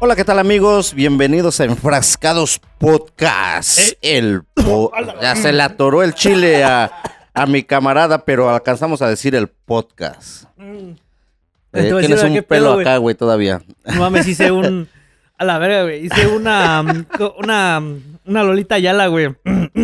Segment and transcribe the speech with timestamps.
[0.00, 0.94] Hola, ¿qué tal amigos?
[0.94, 3.78] Bienvenidos a Enfrascados Podcast.
[3.78, 3.98] Eh.
[4.18, 4.92] El po-
[5.22, 6.90] ya se le atoró el chile a,
[7.34, 10.44] a mi camarada, pero alcanzamos a decir el podcast.
[10.60, 10.94] Eh,
[11.92, 13.60] voy a tienes un ¿qué pelo acá, güey, todavía.
[13.86, 14.88] No mames, hice un.
[15.40, 16.04] A la verga, güey.
[16.06, 16.82] Hice una.
[16.82, 17.06] mm,
[17.38, 17.80] Una.
[18.26, 19.36] Una Lolita Ayala, güey.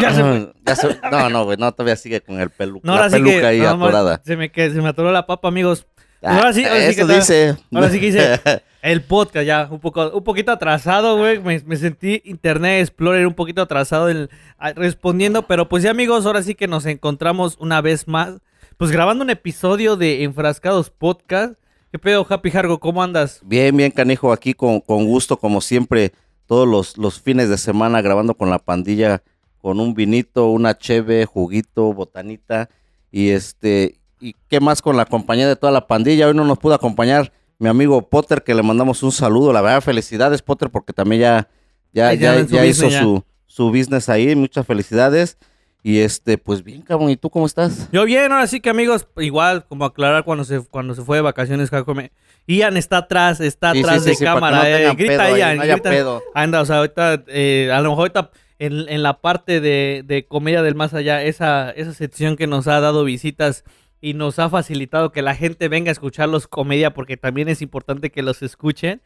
[0.00, 0.52] Ya se.
[0.66, 3.16] Ya se- no, no, güey, no, todavía sigue con el pelu No, la ahora sí
[3.16, 3.46] peluca que.
[3.46, 4.20] ahí no, atorada.
[4.22, 5.86] se, me, que- se me atoró la papa, amigos.
[6.22, 7.56] Ah, ahora sí, ahora sí eso que dice.
[7.72, 8.40] Ahora sí que hice
[8.82, 9.68] el podcast ya.
[9.70, 11.38] Un, poco, un poquito atrasado, güey.
[11.40, 14.28] Me, me sentí Internet Explorer un poquito atrasado en-
[14.74, 15.46] respondiendo.
[15.46, 18.34] Pero pues ya, amigos, ahora sí que nos encontramos una vez más.
[18.76, 21.54] Pues grabando un episodio de Enfrascados Podcast.
[21.90, 22.78] ¿Qué pedo, Happy Hargo?
[22.78, 23.40] ¿Cómo andas?
[23.42, 26.12] Bien, bien, canijo, aquí con, con gusto, como siempre,
[26.46, 29.22] todos los, los fines de semana grabando con la pandilla,
[29.60, 32.68] con un vinito, una cheve, juguito, botanita,
[33.10, 36.26] y este, y qué más con la compañía de toda la pandilla.
[36.28, 39.52] Hoy no nos pudo acompañar mi amigo Potter, que le mandamos un saludo.
[39.52, 41.48] La verdad, felicidades, Potter, porque también ya,
[41.92, 43.02] ya, Ya hizo ya.
[43.02, 44.34] su, su business ahí.
[44.36, 45.38] Muchas felicidades.
[45.82, 47.88] Y este, pues bien, cabrón, ¿y tú cómo estás?
[47.92, 51.22] Yo bien, ahora sí que amigos, igual como aclarar cuando se cuando se fue de
[51.22, 52.10] vacaciones, Jacome.
[52.48, 54.58] Ian está atrás, está Sí, atrás sí, de sí, para que cámara.
[54.58, 55.90] no eh, grita pedo Ian, no haya grita.
[55.90, 56.22] pedo.
[56.34, 60.26] Anda, o sea, ahorita, eh, a lo mejor ahorita en, en la parte de, de
[60.26, 63.62] comedia del más allá, esa, esa sección que nos ha dado visitas
[64.00, 68.10] y nos ha facilitado que la gente venga a escucharlos comedia, porque también es importante
[68.10, 69.02] que los escuchen.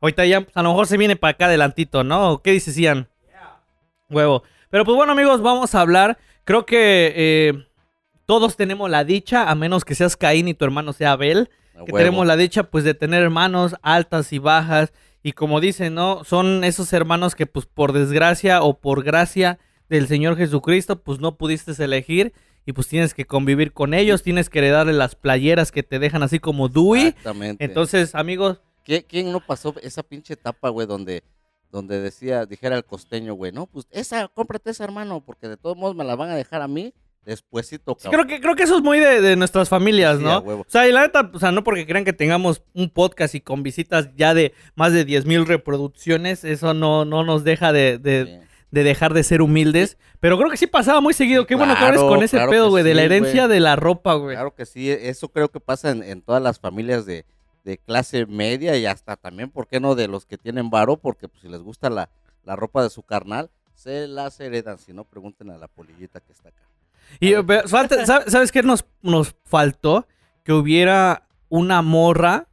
[0.00, 2.42] Ahorita ya, pues, a lo mejor se viene para acá adelantito, ¿no?
[2.42, 3.08] ¿Qué dices, Ian?
[4.10, 4.42] Huevo.
[4.70, 6.18] Pero pues bueno, amigos, vamos a hablar.
[6.44, 7.66] Creo que eh,
[8.26, 11.84] todos tenemos la dicha, a menos que seas Caín y tu hermano sea Abel, A
[11.84, 11.98] que huevo.
[11.98, 14.92] tenemos la dicha pues de tener hermanos altas y bajas.
[15.22, 16.24] Y como dicen, ¿no?
[16.24, 21.36] Son esos hermanos que pues por desgracia o por gracia del Señor Jesucristo pues no
[21.36, 22.32] pudiste elegir.
[22.64, 26.22] Y pues tienes que convivir con ellos, tienes que heredarle las playeras que te dejan
[26.22, 27.08] así como Dewey.
[27.08, 27.64] Exactamente.
[27.64, 31.22] Entonces, amigos, ¿Qui- ¿Quién no pasó esa pinche etapa, güey, donde,
[31.70, 35.76] donde decía, dijera el costeño, güey, no, pues esa, cómprate esa, hermano, porque de todos
[35.76, 36.92] modos me la van a dejar a mí
[37.24, 40.38] despuésito, Sí, creo que, creo que eso es muy de, de nuestras familias, Sí, ¿no?
[40.38, 43.40] O sea, y la neta, o sea, no porque crean que tengamos un podcast y
[43.40, 48.40] con visitas ya de más de 10 mil reproducciones, eso no, no nos deja de.
[48.72, 49.96] De dejar de ser humildes.
[50.18, 51.46] Pero creo que sí pasaba muy seguido.
[51.46, 53.60] Qué bueno que claro, hables con ese claro pedo, que güey, de la herencia de
[53.60, 54.34] la ropa, güey.
[54.34, 57.24] Claro que sí, eso creo que pasa en, en todas las familias de,
[57.64, 59.94] de clase media y hasta también, ¿por qué no?
[59.94, 62.08] De los que tienen varo, porque pues, si les gusta la,
[62.44, 66.32] la ropa de su carnal, se las heredan, si no, pregunten a la polillita que
[66.32, 66.62] está acá.
[67.20, 70.06] Y eh, pero, falta- ¿sabe- ¿sabes qué nos, nos faltó?
[70.44, 72.48] Que hubiera una morra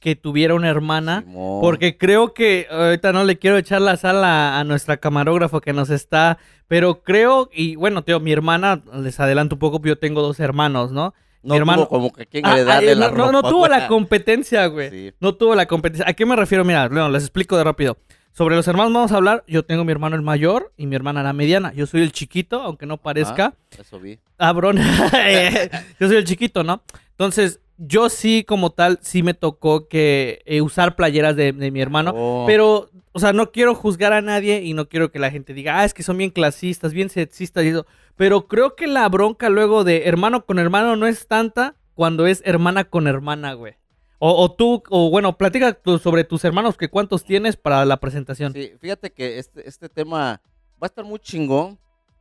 [0.00, 1.22] que tuviera una hermana.
[1.26, 1.60] Simón.
[1.60, 5.90] Porque creo que ahorita no le quiero echar la sal a, nuestra camarógrafa que nos
[5.90, 10.40] está, pero creo, y bueno, tío, mi hermana, les adelanto un poco, yo tengo dos
[10.40, 11.14] hermanos, ¿no?
[11.42, 13.86] no mi hermano- tuvo como que quien Ah, heredarle ah, la no, no, tuvo la
[13.88, 14.90] competencia, güey.
[14.90, 15.12] Sí.
[15.20, 16.08] No tuvo la competencia.
[16.08, 16.64] ¿A qué me refiero?
[16.64, 17.98] Mira, les explico de rápido.
[18.32, 19.44] Sobre los hermanos vamos a hablar.
[19.48, 21.72] Yo tengo mi hermano el mayor y mi hermana la mediana.
[21.72, 23.54] Yo soy el chiquito, aunque no parezca.
[23.56, 24.18] Ah, eso vi.
[24.38, 24.76] Ah, bron.
[26.00, 26.82] yo soy el chiquito, ¿no?
[27.10, 31.80] Entonces, yo sí, como tal, sí me tocó que eh, usar playeras de, de mi
[31.80, 32.12] hermano.
[32.14, 32.44] Oh.
[32.46, 35.78] Pero, o sea, no quiero juzgar a nadie y no quiero que la gente diga,
[35.78, 37.86] ah, es que son bien clasistas, bien sexistas y eso.
[38.16, 42.42] Pero creo que la bronca luego de hermano con hermano no es tanta cuando es
[42.44, 43.74] hermana con hermana, güey.
[44.18, 47.96] O, o tú, o bueno, platica tú sobre tus hermanos, que cuántos tienes para la
[47.98, 48.52] presentación.
[48.52, 50.42] Sí, fíjate que este, este tema
[50.74, 51.78] va a estar muy chingón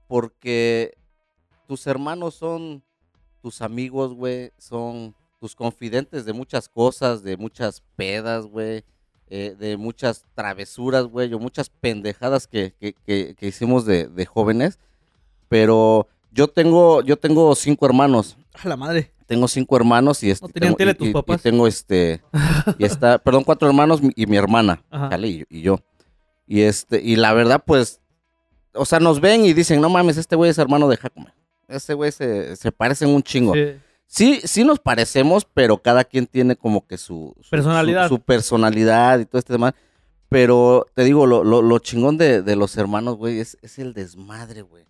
[0.07, 0.93] porque
[1.67, 2.81] tus hermanos son
[3.41, 8.83] tus amigos, güey, son tus confidentes de muchas cosas, de muchas pedas, güey,
[9.29, 14.25] eh, de muchas travesuras, güey, o muchas pendejadas que, que, que- que hicimos de, de
[14.25, 14.79] jóvenes.
[15.47, 18.37] Pero yo tengo, yo tengo cinco hermanos.
[18.53, 19.11] A la madre.
[19.25, 20.45] Tengo cinco hermanos y este.
[20.47, 21.41] ¿No tenían tengo- tele y- tus y- y papás?
[21.41, 22.21] tengo este.
[22.77, 24.83] Y está, perdón, cuatro hermanos y mi hermana.
[25.23, 25.79] Y, y yo.
[26.47, 28.01] Y este, y la verdad, pues,
[28.73, 31.31] o sea, nos ven y dicen, no mames, este güey es hermano de Jacome.
[31.67, 33.53] Ese güey se, se parecen un chingo.
[33.53, 33.73] Sí.
[34.11, 38.07] Sí, sí nos parecemos, pero cada quien tiene como que su, su- Personalidad.
[38.09, 39.73] Su, su personalidad y todo este demás.
[40.29, 43.93] Pero te digo, lo, lo, lo chingón de, de los hermanos, güey, es, es el
[43.93, 44.83] desmadre, güey.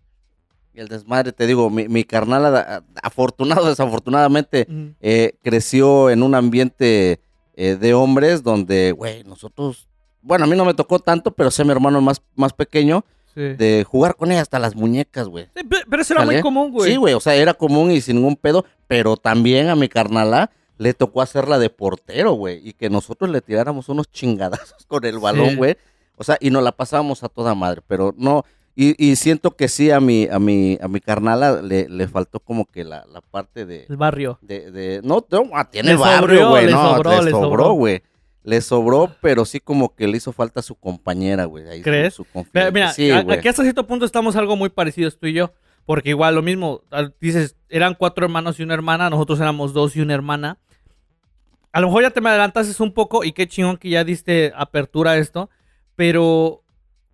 [0.73, 4.67] Y el desmadre, te digo, mi, mi carnal, afortunado desafortunadamente,
[5.01, 7.19] eh, creció en un ambiente
[7.55, 9.89] eh, de hombres donde, güey, nosotros,
[10.21, 13.03] bueno, a mí no me tocó tanto, pero sé mi hermano más, más pequeño,
[13.35, 13.41] Sí.
[13.41, 15.45] de jugar con ella hasta las muñecas, güey.
[15.55, 16.91] Sí, Pero eso era muy común, güey.
[16.91, 20.51] Sí, güey, o sea, era común y sin ningún pedo, pero también a mi carnala
[20.77, 25.19] le tocó hacerla de portero, güey, y que nosotros le tiráramos unos chingadazos con el
[25.19, 25.55] balón, Sí.
[25.55, 25.77] güey.
[26.17, 28.43] O sea, y nos la pasábamos a toda madre, pero no,
[28.75, 32.39] y, y siento que sí a mi, a mi, a mi carnala le, le faltó
[32.39, 34.37] como que la, la parte de, El barrio.
[34.41, 37.71] de, de- no, no, ah, tiene Le barrio, güey, no, sobró, le sobró.
[37.73, 38.01] güey.
[38.43, 41.67] Le sobró, pero sí como que le hizo falta a su compañera, güey.
[41.67, 42.13] ahí ¿Crees?
[42.15, 42.71] Su, Mira, confidente.
[42.71, 45.53] mira, Sí, a- aquí hasta cierto punto estamos algo muy parecidos tú y yo.
[45.85, 46.81] Porque igual lo mismo,
[47.19, 50.57] dices, eran cuatro hermanos y una hermana, nosotros éramos dos y una hermana.
[51.71, 54.51] A lo mejor ya te me adelantaste un poco y qué chingón que ya diste
[54.55, 55.49] apertura a esto.
[55.95, 56.63] Pero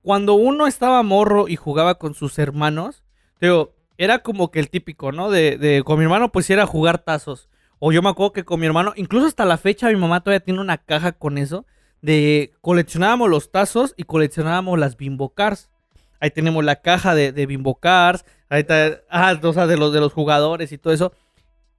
[0.02, 3.04] cuando uno estaba morro y jugaba con sus hermanos,
[3.40, 5.30] te digo, era como que el típico, ¿no?
[5.32, 7.50] De, de con mi hermano pues era jugar tazos.
[7.80, 10.44] O yo me acuerdo que con mi hermano, incluso hasta la fecha mi mamá todavía
[10.44, 11.66] tiene una caja con eso.
[12.02, 15.70] De coleccionábamos los tazos y coleccionábamos las bimbo cars.
[16.20, 18.26] Ahí tenemos la caja de, de bimbo cars.
[18.50, 21.14] Ahí está, ah, o sea, de los, de los jugadores y todo eso.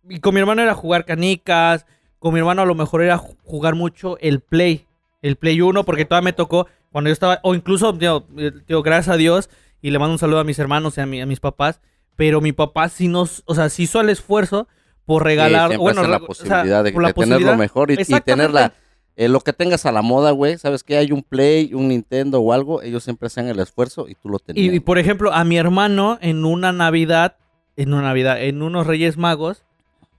[0.09, 1.87] Y con mi hermano era jugar canicas.
[2.19, 4.87] Con mi hermano a lo mejor era ju- jugar mucho el Play.
[5.23, 7.41] El Play 1, porque todavía me tocó cuando yo estaba.
[7.43, 8.53] O incluso, digo, eh,
[8.85, 9.49] gracias a Dios.
[9.81, 11.81] Y le mando un saludo a mis hermanos y a, a mis papás.
[12.17, 13.43] Pero mi papá sí nos.
[13.47, 14.69] O sea, sí hizo el esfuerzo
[15.07, 15.79] por regalar.
[15.79, 17.57] bueno, la re- o sea, posibilidad de, la de tenerlo posibilidad.
[17.57, 18.33] mejor y, y Exactamente.
[18.53, 18.75] tenerla.
[19.17, 20.59] eh, lo que tengas a la moda, güey.
[20.59, 22.83] ¿Sabes que Hay un Play, un Nintendo o algo.
[22.83, 24.73] Ellos siempre hacen el esfuerzo y tú lo tenías.
[24.73, 27.37] Y, y, por ejemplo, a mi hermano en una Navidad,
[27.77, 29.65] en una Navidad, en unos Reyes Magos,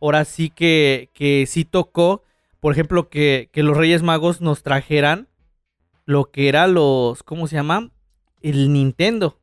[0.01, 2.23] ahora sí que, que sí tocó,
[2.59, 5.27] por ejemplo, que, que los Reyes Magos nos trajeran
[6.05, 7.91] lo que era los, ¿cómo se llama?
[8.41, 9.37] El Nintendo,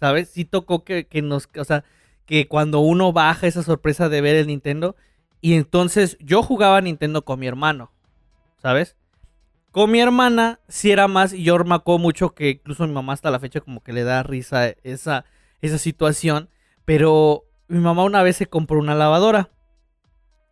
[0.00, 0.28] ¿sabes?
[0.30, 1.84] Sí tocó que, que nos, o sea,
[2.26, 4.96] que cuando uno baja esa sorpresa de ver el Nintendo,
[5.40, 7.92] y entonces yo jugaba Nintendo con mi hermano,
[8.58, 8.96] ¿sabes?
[9.72, 13.30] Con mi hermana sí era más, y yo acuerdo mucho que incluso mi mamá hasta
[13.30, 15.24] la fecha como que le da risa esa,
[15.60, 16.50] esa situación,
[16.84, 19.50] pero mi mamá una vez se compró una lavadora.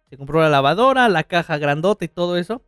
[0.09, 2.63] Se compró la lavadora, la caja grandota y todo eso.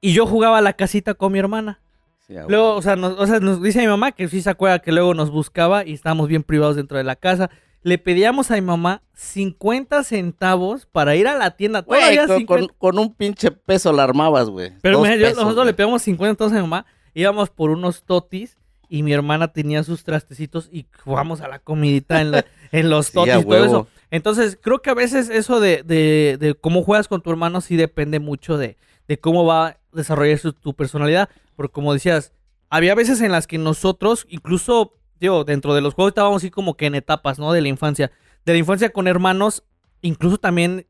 [0.00, 1.80] Y yo jugaba a la casita con mi hermana.
[2.20, 4.78] Sí, Luego, o sea, nos, o sea, nos dice mi mamá que sí se acuerda
[4.80, 7.50] que luego nos buscaba y estábamos bien privados dentro de la casa.
[7.82, 11.82] Le pedíamos a mi mamá 50 centavos para ir a la tienda.
[11.82, 14.72] Güey, Todavía con, 50 con- con un pinche peso la armabas, güey.
[14.82, 16.86] pero mira, yo- nosotros le pegamos 50 entonces a mi mamá.
[17.14, 18.56] Íbamos por unos totis
[18.88, 23.12] y mi hermana tenía sus trastecitos y jugamos a la comidita en, la- en los
[23.12, 23.86] totis y todo eso.
[24.10, 27.76] Entonces, creo que a veces eso de, de- de cómo juegas con tu hermano sí
[27.76, 28.76] depende mucho de,
[29.06, 31.28] de cómo va a desarrollarse tu personalidad.
[31.56, 32.32] Porque como decías,
[32.70, 36.76] había veces en las que nosotros, incluso, digo, dentro de los juegos estábamos así como
[36.76, 37.52] que en etapas, ¿no?
[37.52, 38.10] De la infancia.
[38.44, 39.64] De la infancia con hermanos,
[40.00, 40.86] incluso también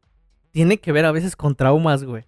[0.50, 2.24] tiene que ver a veces con traumas, güey.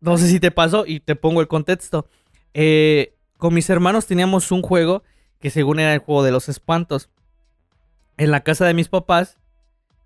[0.00, 2.08] No sé si te pasó y te pongo el contexto.
[2.54, 5.02] Eh, con mis hermanos teníamos un juego
[5.40, 7.10] que según era el juego de los espantos.
[8.16, 9.38] En la casa de mis papás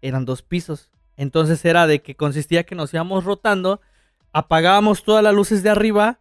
[0.03, 0.91] eran dos pisos.
[1.17, 3.81] Entonces era de que consistía que nos íbamos rotando,
[4.33, 6.19] apagábamos todas las luces de arriba,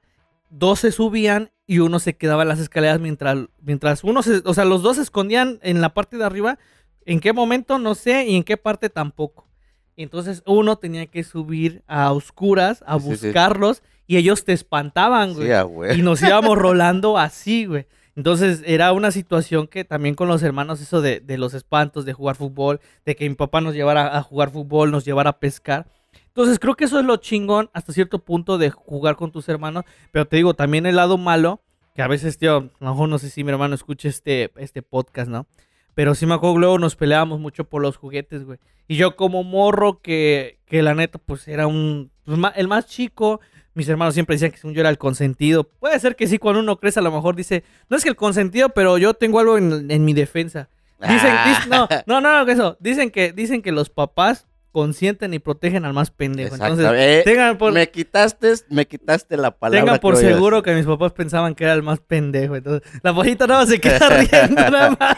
[0.49, 4.55] dos se subían y uno se quedaba en las escaleras mientras, mientras uno se, o
[4.55, 6.57] sea, los dos se escondían en la parte de arriba.
[7.05, 7.77] ¿En qué momento?
[7.77, 9.47] No sé, y en qué parte tampoco.
[9.95, 13.25] Entonces uno tenía que subir a oscuras a Sí, sí, sí.
[13.27, 15.51] buscarlos y ellos te espantaban, güey.
[15.51, 15.99] Ah, güey.
[15.99, 17.85] Y nos íbamos rolando así, güey.
[18.15, 22.13] Entonces era una situación que también con los hermanos, eso de, de los espantos, de
[22.13, 25.85] jugar fútbol, de que mi papá nos llevara a jugar fútbol, nos llevara a pescar.
[26.27, 29.83] Entonces creo que eso es lo chingón hasta cierto punto de jugar con tus hermanos.
[30.11, 31.61] Pero te digo, también el lado malo,
[31.95, 34.81] que a veces, tío, a lo mejor no sé si mi hermano escucha este, este
[34.81, 35.47] podcast, ¿no?
[35.95, 38.57] Pero sí me acuerdo que luego nos peleábamos mucho por los juguetes, güey.
[38.87, 42.11] Y yo como morro que, que la neta pues era un...
[42.23, 43.41] pues, el más chico,
[43.73, 45.65] mis hermanos siempre decían que según yo era el consentido.
[45.65, 48.15] Puede ser que sí, cuando uno crece a lo mejor dice, no es que el
[48.15, 50.69] consentido, pero yo tengo algo en, en mi defensa.
[51.01, 52.03] Dicen, Ah.
[52.07, 52.77] no, no, no, eso.
[52.79, 56.55] Dicen que, dicen que los papás consienten y protegen al más pendejo.
[56.55, 56.85] Entonces.
[56.95, 59.79] Eh, tengan por, Me quitaste, me quitaste la palabra.
[59.85, 62.55] tengan por que seguro que mis papás pensaban que era el más pendejo.
[62.55, 65.17] Entonces, la pollita nada más se queda riendo nada más.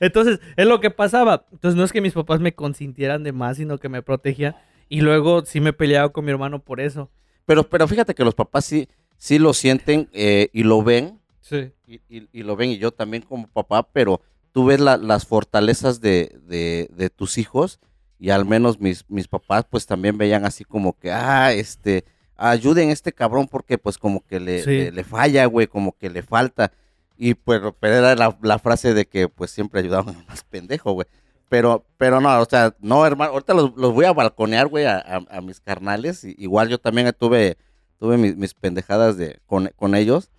[0.00, 1.46] Entonces, es lo que pasaba.
[1.52, 4.56] Entonces, no es que mis papás me consintieran de más, sino que me protegían.
[4.88, 7.10] Y luego sí me peleaba con mi hermano por eso.
[7.46, 11.20] Pero, pero fíjate que los papás sí, sí lo sienten eh, y lo ven.
[11.40, 11.72] Sí.
[11.86, 15.26] Y, y- y lo ven, y yo también como papá, pero tú ves la- las
[15.26, 17.80] fortalezas de, de- de tus hijos
[18.18, 22.04] y al menos mis, mis papás pues también veían así como que, ah, este,
[22.36, 24.70] ayuden a este cabrón porque pues como que le, Sí.
[24.70, 26.72] le, le falla, güey, como que le falta.
[27.16, 30.92] Y pues pero era la, la frase de que pues siempre ayudaban al más pendejo,
[30.92, 31.06] güey.
[31.48, 34.96] Pero, pero no, o sea, no, hermano, ahorita los, los voy a balconear, güey, a,
[34.98, 36.24] a- a mis carnales.
[36.24, 37.56] Y- igual yo también tuve,
[38.00, 40.30] tuve mis, mis pendejadas de, con, con ellos.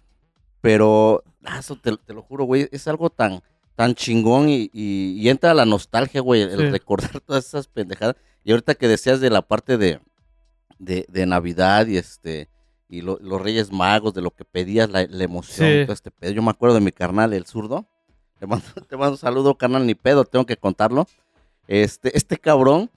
[0.62, 3.42] Pero, ah, eso te, te lo juro, güey, es algo tan,
[3.76, 6.70] tan chingón y, y- y entra la nostalgia, güey, el Sí.
[6.70, 8.16] recordar todas esas pendejadas.
[8.44, 10.00] Y ahorita que decías de la parte de,
[10.80, 12.50] de, de Navidad y este
[12.88, 15.84] y lo- los Reyes Magos, de lo que pedías, la, la emoción, Sí.
[15.86, 16.32] todo este pedo.
[16.32, 17.86] Yo me acuerdo de mi carnal, el zurdo.
[18.40, 21.08] Te mando, te mando un saludo, carnal, ni pedo, tengo que contarlo.
[21.68, 22.92] Este, este cabrón,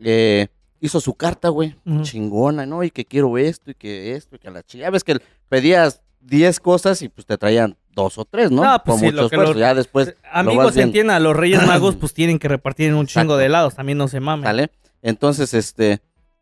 [0.00, 0.48] eh,
[0.80, 2.82] hizo su carta, güey, chingona, ¿no?
[2.82, 4.90] Y que quiero esto y que esto y que la chingada.
[4.90, 5.18] Ves que
[5.48, 8.62] pedías 10 cosas y pues te traían dos o tres, ¿no?
[8.64, 9.54] No, pues Con sí, mucho lo que esfuerzo.
[9.54, 13.36] lo- Ya después Amigos, entiendan, los Reyes Magos pues tienen que repartir en un chingo
[13.36, 14.44] de helados, también no se mamen.
[14.44, 14.70] ¿Sale?
[15.02, 16.00] Entonces, este,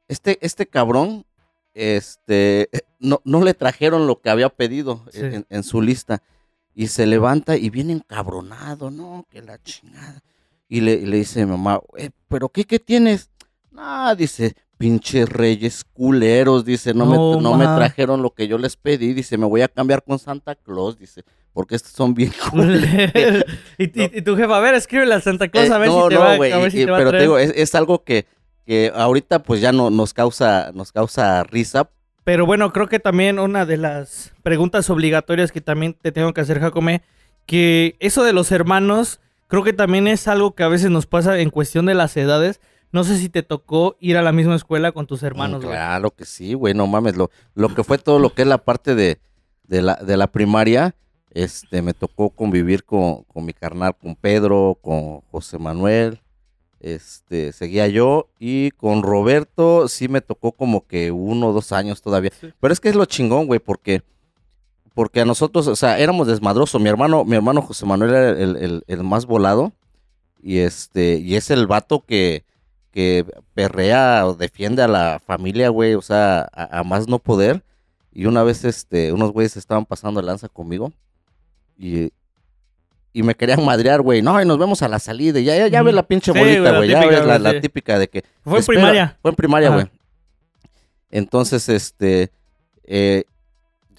[0.09, 1.25] este, este cabrón,
[1.75, 2.69] este,
[2.99, 5.21] no, no le trajeron lo que había pedido Sí.
[5.21, 6.23] en, en su lista.
[6.75, 9.27] Y se levanta y viene encabronado, ¿no?
[9.31, 10.23] Que la chingada.
[10.69, 13.31] Y le, y le dice mamá, "Eh, ¿pero qué, qué tienes?
[13.71, 18.59] No, dice, pinches reyes culeros, dice, no, No, me, no me trajeron lo que yo
[18.59, 22.33] les pedí, dice, me voy a cambiar con Santa Claus, dice, porque estos son bien
[22.51, 23.45] culeros.
[23.79, 26.03] y, y- y tu jefa, a ver, escríbele a Santa Claus a Eh, ver no,
[26.05, 27.39] si te no, va, a güey, ver si y- te va a pero te digo,
[27.39, 28.27] es, es algo que,
[28.67, 31.89] que ahorita pues ya no nos causa, nos causa risa.
[32.25, 36.41] Pero bueno, creo que también una de las preguntas obligatorias que también te tengo que
[36.41, 37.03] hacer, Jacome,
[37.47, 41.39] que eso de los hermanos, creo que también es algo que a veces nos pasa
[41.39, 42.61] en cuestión de las edades.
[42.93, 45.77] No sé si te tocó ir a la misma escuela con tus hermanos, Mm, güey.
[45.77, 48.59] claro que sí, güey, no mames, lo, lo que fue todo lo que es la
[48.59, 49.19] parte de,
[49.69, 50.95] de, la, de la primaria,
[51.33, 56.21] este, me tocó convivir con, con mi carnal, con Pedro, con José Manuel,
[56.81, 62.01] este, seguía yo, y con Roberto sí me tocó como que uno o dos años
[62.01, 62.31] todavía.
[62.41, 62.53] Sí.
[62.61, 64.03] Pero es que es lo chingón, güey, porque,
[64.95, 66.81] porque a nosotros, o sea, éramos desmadrosos.
[66.81, 69.73] Mi hermano, mi hermano José Manuel era el, el- el más volado.
[70.43, 72.45] Y este, y es el vato que,
[72.97, 77.63] que perrea o defiende a la familia, güey, o sea, a, a más no poder.
[78.11, 80.91] Y una vez, este, unos güeyes estaban pasando lanza conmigo.
[81.77, 82.11] Y,
[83.13, 84.23] y me querían madrear, güey.
[84.23, 85.39] No, y nos vemos a la salida.
[85.41, 86.89] Ya, ya, ya ves la pinche Sí, bolita, güey.
[86.89, 89.19] Ya ves la, la típica de que Fue en primaria.
[89.21, 89.87] Fue en primaria, güey.
[91.11, 92.31] Entonces, este,
[92.85, 93.25] eh,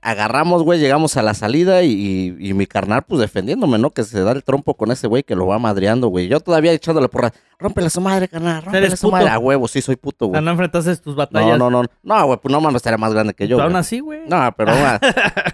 [0.02, 3.90] agarramos, güey, llegamos a la salida y, y- y mi carnal, pues defendiéndome, ¿no?
[3.92, 6.28] Que se da el trompo con ese güey que lo va madreando, güey.
[6.28, 9.12] Yo todavía echándole porra, rómpele su madre, carnal, rómpele su puto.
[9.18, 9.30] madre.
[9.30, 10.46] A huevo, sí, soy puto, O sea, güey.
[10.46, 11.58] no enfrentaste tus No, batallas.
[11.58, 13.58] no, no, no, güey, pues no mames, estaría más grande que yo.
[13.58, 13.80] Pero aún güey.
[13.82, 14.22] así, güey.
[14.28, 15.00] No, pero aún, a-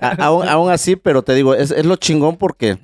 [0.01, 2.77] a- aún- aún así, pero te digo, es, es lo chingón porque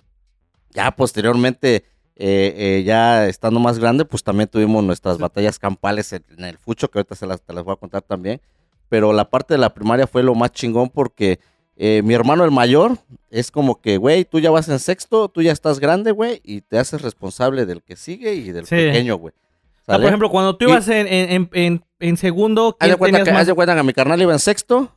[0.71, 1.83] ya posteriormente,
[2.15, 5.21] eh, eh, ya estando más grande, pues también tuvimos nuestras Sí.
[5.21, 8.01] batallas campales en, en el fucho, que ahorita se las, te las voy a contar
[8.01, 8.41] también.
[8.89, 11.39] Pero la parte de la primaria fue lo más chingón porque
[11.77, 12.97] eh, mi hermano el mayor
[13.29, 16.61] es como que, güey, tú ya vas en sexto, tú ya estás grande, güey, y
[16.61, 18.75] te haces responsable del que sigue y del Sí.
[18.75, 19.33] pequeño, güey.
[19.33, 20.01] O sea, ¿Sale?
[20.03, 22.97] por ejemplo, cuando tú Y- ibas en, en, en, en- en segundo, Haz ¿quién de
[22.97, 23.41] cuenta que, más?
[23.41, 24.91] haz de cuenta que mi carnal iba en sexto,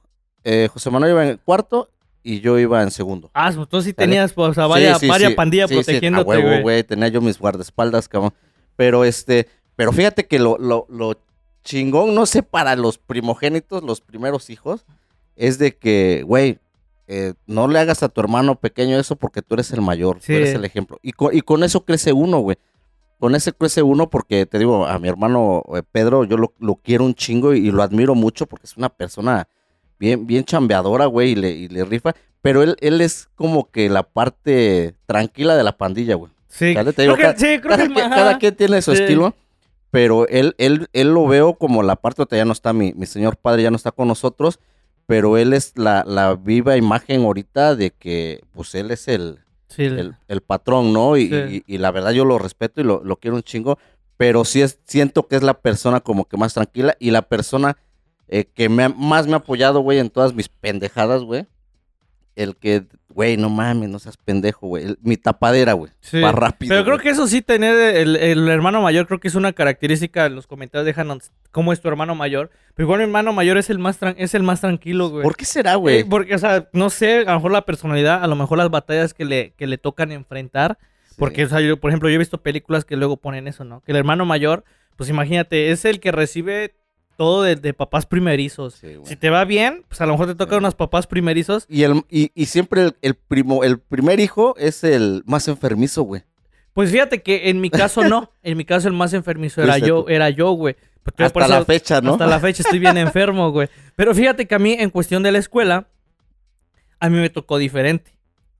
[0.44, 1.88] eh, José Manuel iba en cuarto
[2.24, 3.30] y yo iba en segundo.
[3.34, 4.08] Ah, pues entonces sí ¿Sale?
[4.08, 5.36] tenías, pues, a Sí, varias, sí, varias sí.
[5.36, 6.82] pandillas Sí, sí, protegiéndote, güey.
[6.84, 8.32] Tenía yo mis guardaespaldas, cabrón.
[8.76, 11.16] Pero este, pero fíjate que lo, lo, lo
[11.64, 14.84] chingón, no sé, para los primogénitos, los primeros hijos,
[15.36, 16.58] es de que, güey,
[17.08, 20.32] eh, no le hagas a tu hermano pequeño eso porque tú eres el mayor, Sí.
[20.32, 20.98] tú eres el ejemplo.
[21.02, 22.56] Y con, y con eso crece uno, güey.
[23.18, 26.74] Con ese crece uno porque, te digo, a mi hermano eh, Pedro, yo lo, lo
[26.76, 29.46] quiero un chingo y, lo admiro mucho porque es una persona
[29.98, 32.14] bien, bien chambeadora, güey, y le, y le rifa.
[32.40, 36.32] Pero él, él es como que la parte tranquila de la pandilla, güey.
[36.48, 39.02] Sí, te creo digo, que, cada- sí, creo Cada, que cada quien tiene su Sí.
[39.02, 39.34] estilo,
[39.92, 43.36] pero él, él, él lo veo como la parte, ya no está mi, mi señor
[43.36, 44.58] padre, ya no está con nosotros,
[45.06, 49.84] pero él es la, la viva imagen ahorita de que, pues él es el, Sí,
[49.84, 51.16] el- el, patrón, ¿no?
[51.16, 51.64] Y, Sí.
[51.66, 53.78] y- y la verdad yo lo respeto y lo, lo quiero un chingo,
[54.16, 57.76] pero sí es, siento que es la persona como que más tranquila y la persona
[58.28, 61.46] eh, que me más me ha apoyado, güey, en todas mis pendejadas, güey.
[62.34, 64.96] El que, güey, no mames, no seas pendejo, güey.
[65.02, 65.92] Mi tapadera, güey.
[66.00, 66.20] Sí.
[66.20, 66.70] Va rápido.
[66.70, 67.04] Pero creo güey.
[67.04, 70.26] que eso sí, tener el, el hermano mayor, creo que es una característica.
[70.26, 72.50] En los comentarios déjanos cómo es tu hermano mayor.
[72.74, 75.22] Pero igual mi hermano mayor es el más, tran- es el más tranquilo, güey.
[75.22, 76.04] ¿Por qué será, Eh, güey?
[76.04, 79.14] porque, o sea, no sé, a lo mejor la personalidad, a lo mejor las batallas
[79.14, 80.78] que le, que le tocan enfrentar.
[81.18, 83.82] Porque, o sea, yo, por ejemplo, yo he visto películas que luego ponen eso, ¿no?
[83.82, 84.64] Que el hermano mayor,
[84.96, 86.74] pues imagínate, es el que recibe
[87.16, 88.74] todo de, de papás primerizos.
[88.74, 88.96] Sí.
[89.04, 90.62] Si te va bien, pues a lo mejor te tocan Sí.
[90.64, 91.66] unos papás primerizos.
[91.68, 96.02] Y, el, y, y siempre el, el primo, el primer hijo es el más enfermizo,
[96.02, 96.22] güey.
[96.74, 98.30] Pues fíjate que en mi caso no.
[98.42, 100.74] En mi caso el más enfermizo era yo, era yo, güey.
[101.02, 102.12] Porque por Hasta la eso- fecha, ¿no?
[102.12, 103.68] Hasta la fecha estoy bien enfermo, güey.
[103.96, 105.88] Pero fíjate que a mí, en cuestión de la escuela,
[107.00, 108.12] a mí me tocó diferente.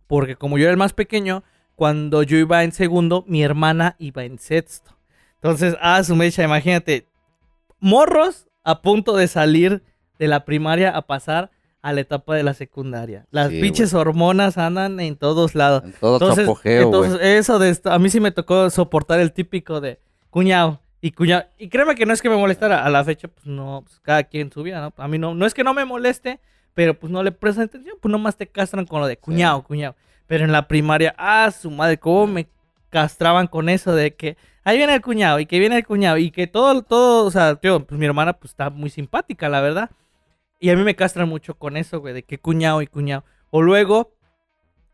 [0.06, 1.42] Porque como yo era el más pequeño,
[1.76, 4.96] cuando yo iba en segundo, mi hermana iba en sexto.
[5.36, 7.06] Entonces, ah, su mecha, imagínate.
[7.82, 9.82] Morros a punto de salir
[10.20, 11.50] de la primaria a pasar
[11.82, 13.26] a la etapa de la secundaria.
[13.32, 15.82] Las Sí, pinches hormonas andan en todos lados.
[15.84, 19.32] En todo Entonces, apogeo, entonces eso de esto, a mí sí me tocó soportar el
[19.32, 19.98] típico de
[20.30, 21.46] cuñado y cuñado.
[21.58, 24.22] Y créeme que no es que me molestara, a la fecha, pues no, pues cada
[24.22, 24.94] quien su vida, ¿no?
[24.96, 26.38] A mí no, no es que no me moleste,
[26.74, 29.96] pero pues no le prestan atención, pues nomás te castran con lo de cuñado, cuñado.
[30.28, 32.46] Pero en la primaria, ah, su madre, cómo me
[32.92, 36.30] castraban con eso de que, ahí viene el cuñado, y que viene el cuñado, y
[36.30, 39.90] que todo, todo, o sea, tío, pues mi hermana pues está muy simpática, la verdad.
[40.60, 43.24] Y a mí me castran mucho con eso, güey, de que cuñado y cuñado.
[43.50, 44.14] O luego,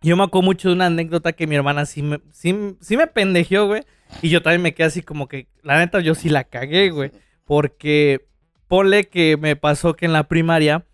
[0.00, 3.06] yo me acuerdo mucho de una anécdota que mi hermana sí me, sí, sí me
[3.06, 3.82] güey.
[4.22, 7.10] Y yo también me quedé así como que, la neta, yo sí la cagué, güey.
[7.44, 8.28] Porque
[8.68, 10.86] ponle que me pasó que en la primaria,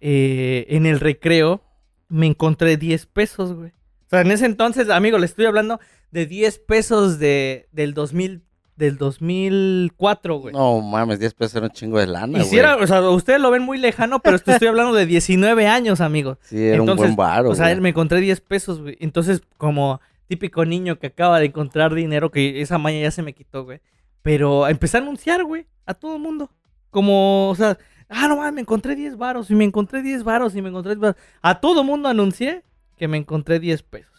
[0.00, 1.62] eh, en el recreo,
[2.08, 3.70] me encontré 10 pesos, güey.
[3.70, 5.80] O sea, en ese entonces, amigo, le estoy hablando
[6.12, 8.42] de 10 pesos de, del 2000,
[8.76, 10.54] del 2004, güey.
[10.54, 12.50] No mames, 10 pesos era un chingo de lana, güey.
[12.50, 16.00] si o sea, ustedes lo ven muy lejano, pero esto estoy hablando de 19 años,
[16.00, 16.38] amigos.
[16.42, 17.80] Sí, era un buen varo, O sea, güey.
[17.80, 18.96] me encontré 10 pesos, güey.
[19.00, 23.32] Entonces, como típico niño que acaba de encontrar dinero, que esa maña ya se me
[23.32, 23.80] quitó, güey.
[24.20, 26.50] Pero empecé a anunciar, güey, a todo el mundo.
[26.90, 27.78] Como, o sea,
[28.10, 30.90] ah, no mames, me encontré 10 varos y me encontré 10 varos y me encontré
[30.90, 31.16] 10 varos.
[31.40, 32.62] A todo mundo anuncié
[32.98, 34.11] que me encontré 10 pesos.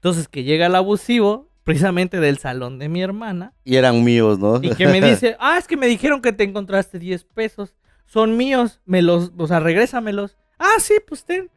[0.00, 4.58] Entonces, que llega el abusivo, precisamente del salón de mi hermana, Y eran míos, ¿no?
[4.62, 7.74] y que me dice, ah, es que me dijeron que te encontraste 10 pesos.
[8.06, 10.38] Son míos, me los, o sea, regrésamelos.
[10.58, 11.50] Ah, sí, pues ten.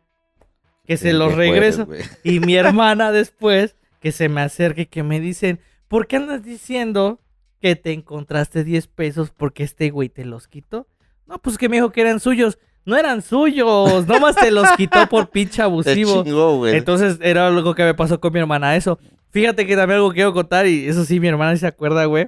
[0.85, 1.88] Que se los regreso.
[2.23, 6.43] Y mi hermana después, que se me acerca y que me dicen, ¿por qué andas
[6.43, 7.21] diciendo
[7.62, 10.85] que te encontraste 10 pesos porque este güey te los quitó?
[11.27, 12.59] No, pues que me dijo que eran suyos.
[12.86, 16.24] No eran suyos, nomás te los quitó por pinche abusivo.
[16.24, 16.75] chingó, güey.
[16.75, 19.00] Entonces era algo que me pasó con mi hermana eso.
[19.32, 22.28] Fíjate que también algo quiero contar y eso sí, mi hermana sí se acuerda, güey.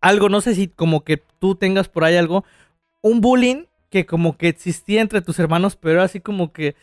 [0.00, 2.44] Algo, no sé si como que tú tengas por ahí algo,
[3.00, 6.76] un bullying que como que existía entre tus hermanos, pero era así como que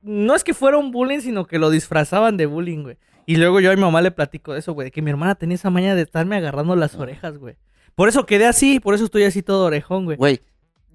[0.00, 2.96] no es que fuera un bullying, sino que lo disfrazaban de bullying, güey.
[3.26, 5.34] Y luego yo a mi mamá le platico de eso, güey, de que mi hermana
[5.34, 7.56] tenía esa maña de estarme agarrando las orejas, güey.
[7.94, 10.16] Por eso quedé así, por eso estoy así todo orejón, güey.
[10.16, 10.40] Güey,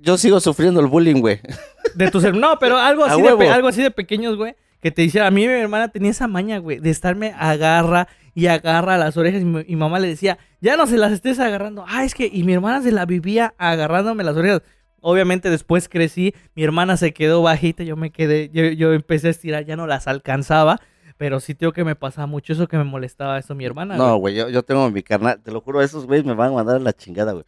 [0.04, 1.40] yo sigo sufriendo el bullying, güey.
[1.96, 2.52] De tus hermanos.
[2.52, 4.56] No, pero algo así, de, algo así de pequeños, güey.
[4.82, 8.48] Que te decía, a mí mi hermana tenía esa maña, güey, de estarme agarra y
[8.48, 9.42] agarra las orejas.
[9.42, 11.86] Y mi, mamá le decía, ya no se las estés agarrando.
[11.88, 14.62] Ah, es que, y mi hermana se la vivía agarrándome las orejas.
[15.00, 19.32] Obviamente después crecí, mi hermana se quedó bajita, yo me quedé, yo, yo empecé a
[19.32, 20.82] estirar, ya no las alcanzaba.
[21.18, 23.96] Pero sí tengo que me pasaba mucho eso que me molestaba eso mi hermana.
[23.96, 24.36] No, güey.
[24.36, 26.76] güey, yo, yo tengo mi carnal, te lo juro, esos güeyes me van a mandar
[26.78, 27.46] a la chingada, güey.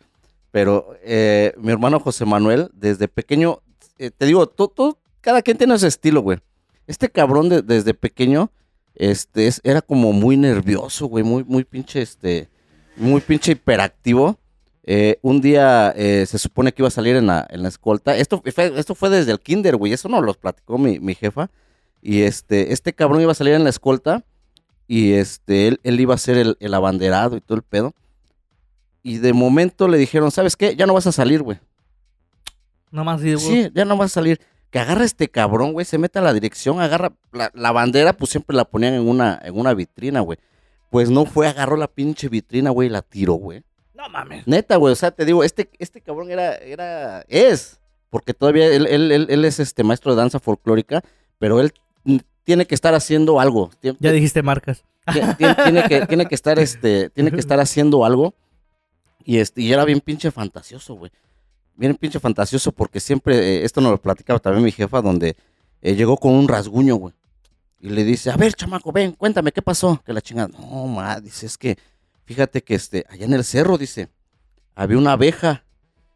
[0.55, 3.59] Pero eh, mi hermano José Manuel, desde pequeño,
[3.99, 6.39] eh, te digo, tú- cada quien tiene su estilo, güey.
[6.87, 8.49] Este cabrón de- desde pequeño,
[8.95, 12.47] este, es- era como muy nervioso, güey, muy, muy pinche, este,
[12.95, 14.39] muy pinche hiperactivo.
[14.85, 15.93] Eh, un día
[16.25, 18.15] se supone que iba a salir en la, escolta.
[18.15, 18.41] Esto
[18.95, 19.91] fue, desde el kinder, güey.
[19.91, 21.49] Eso no los platicó mi, jefa.
[22.01, 24.23] Y este, este cabrón iba a salir en la escolta.
[24.87, 27.93] Y este, él, él iba a ser el, el abanderado y todo el pedo.
[29.07, 30.75] Y de momento le dijeron, ¿sabes qué?
[30.75, 31.59] Ya no vas a salir, güey.
[32.91, 34.39] Nomás digo, Sí, ya no vas a salir.
[34.71, 38.31] Que agarra este cabrón, güey, se mete a la dirección, agarra la, la bandera, pues
[38.31, 40.39] siempre la ponían en una, en una vitrina, güey.
[40.89, 43.63] Pues no fue, agarró la pinche vitrina, güey, y la tiró, güey.
[43.93, 44.47] no mames.
[44.47, 48.87] Neta, güey, o sea, te digo, este, este cabrón era, era, es, porque todavía él,
[48.87, 51.03] él, él, él es este maestro de danza folclórica,
[51.37, 51.71] pero él
[52.43, 53.69] tiene que estar haciendo algo.
[53.81, 54.83] Tien- Ya dijiste marcas.
[55.05, 58.33] Tien- tien- tiene, que, tiene que estar, este, tiene que estar haciendo algo.
[59.25, 61.11] Y este, y era bien pinche fantasioso, güey.
[61.75, 65.35] Bien pinche fantasioso porque siempre, eh, esto nos lo platicaba también mi jefa, donde
[65.81, 67.13] eh, llegó con un rasguño, güey.
[67.79, 70.01] Y le dice, a ver, chamaco, ven, cuéntame, ¿qué pasó?
[70.05, 71.77] Que la chingada, no, ma, dice, es que,
[72.23, 74.09] fíjate que este, allá en el cerro, dice,
[74.75, 75.63] había una abeja.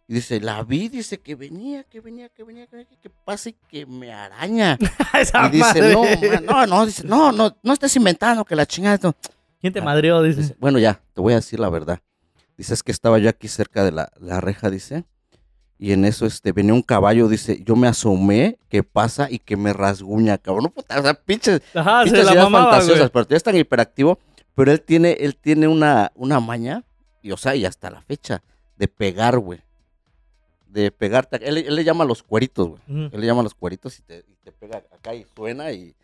[0.07, 3.49] Y dice, la vi, dice, que venía, que venía, que venía, que venía, que pasa
[3.49, 4.77] y que me araña.
[5.47, 8.99] Y dice, no, no, no, dice, no, no, no estés inventando que la chingada.
[9.03, 9.15] no".
[9.59, 10.23] ¿Quién te madreó?
[10.23, 10.41] Dice.
[10.41, 11.99] Dice, bueno, ya, te voy a decir la verdad.
[12.59, 15.05] Dice, es que estaba yo aquí cerca de la, la reja, dice.
[15.77, 19.55] Y en eso este, venía un caballo, dice, yo me asomé, que pasa y que
[19.55, 20.63] me rasguña, cabrón.
[20.65, 23.55] No, puta, o sea, pinches, Ajá, se pinches la mamaba, fantasiosas, pero tú es tan
[23.55, 24.19] hiperactivo.
[24.55, 26.83] Pero él tiene, él tiene una, una maña,
[27.21, 28.43] y o sea, y hasta la fecha,
[28.75, 29.61] de pegar, güey.
[30.67, 31.39] De pegarte.
[31.47, 32.81] Él, él le llama los cueritos, güey.
[33.13, 35.95] Él le llama los cueritos y te, y te pega acá y suena y...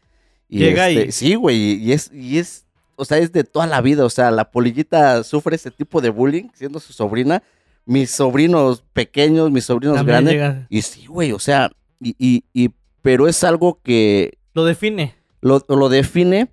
[0.48, 2.66] y Llega este, y- Sí, güey, y es, y es,
[2.96, 6.10] o sea, es de toda la vida, o sea, la polillita sufre ese tipo de
[6.10, 7.44] bullying siendo su sobrina,
[7.86, 10.68] mis sobrinos pequeños, mis sobrinos También grandes, llega.
[10.70, 15.16] y sí, güey, o sea, y, y, y, pero es algo que Lo define.
[15.42, 16.52] lo, lo define,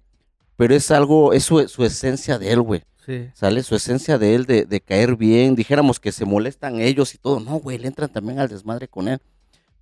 [0.57, 2.83] pero es algo, es su, su esencia de él, güey.
[3.05, 3.29] Sí.
[3.35, 3.65] ¿Sale?
[3.65, 5.57] Su esencia de él, de, de caer bien.
[5.57, 7.41] Dijéramos que se molestan ellos y todo.
[7.41, 9.19] No, güey, le entran también al desmadre con él.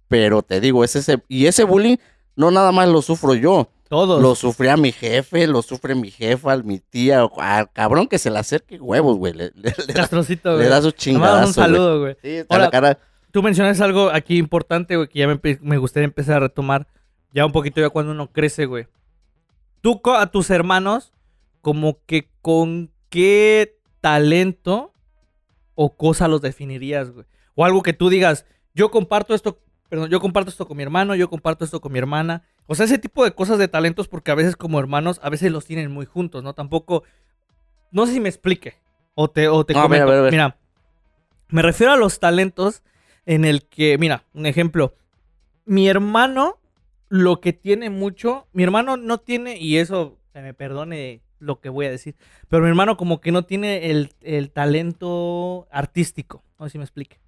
[0.08, 1.22] Pero te digo, es ese.
[1.28, 1.96] Y ese bullying
[2.34, 3.68] no nada más lo sufro yo.
[3.90, 4.22] Todos.
[4.22, 7.28] Lo sufría mi jefe, lo sufre mi jefa, mi tía.
[7.38, 9.32] Al cabrón que se le acerque huevos, güey.
[9.32, 10.08] Le, le- le da,
[10.56, 11.48] le da su chingadazo.
[11.48, 12.14] un saludo, güey.
[12.22, 12.98] Sí, está Ahora- la cara.
[13.32, 16.86] Tú mencionas algo aquí importante, güey, que ya me, me gustaría empezar a retomar.
[17.32, 18.86] Ya un poquito ya cuando uno crece, güey.
[19.80, 21.12] Tú a tus hermanos,
[21.60, 24.92] como que con qué talento
[25.74, 27.26] o cosa los definirías, güey?
[27.56, 31.16] O algo que tú digas, yo comparto esto, perdón, yo comparto esto con mi hermano,
[31.16, 32.44] yo comparto esto con mi hermana.
[32.66, 35.50] O sea, ese tipo de cosas de talentos, porque a veces como hermanos, a veces
[35.50, 36.54] los tienen muy juntos, ¿no?
[36.54, 37.02] Tampoco,
[37.90, 38.74] no sé si me explique.
[39.14, 40.28] O te, o te No, comento.
[40.30, 40.56] Mira,
[41.48, 42.82] me refiero a los talentos
[43.26, 44.94] en el que, mira, un ejemplo.
[45.64, 46.58] Mi hermano,
[47.08, 51.70] lo que tiene mucho, mi hermano no tiene, y eso, que me perdone lo que
[51.70, 52.14] voy a decir,
[52.48, 56.44] pero mi hermano como que no tiene el, el talento artístico.
[56.58, 57.18] No sé si me explique.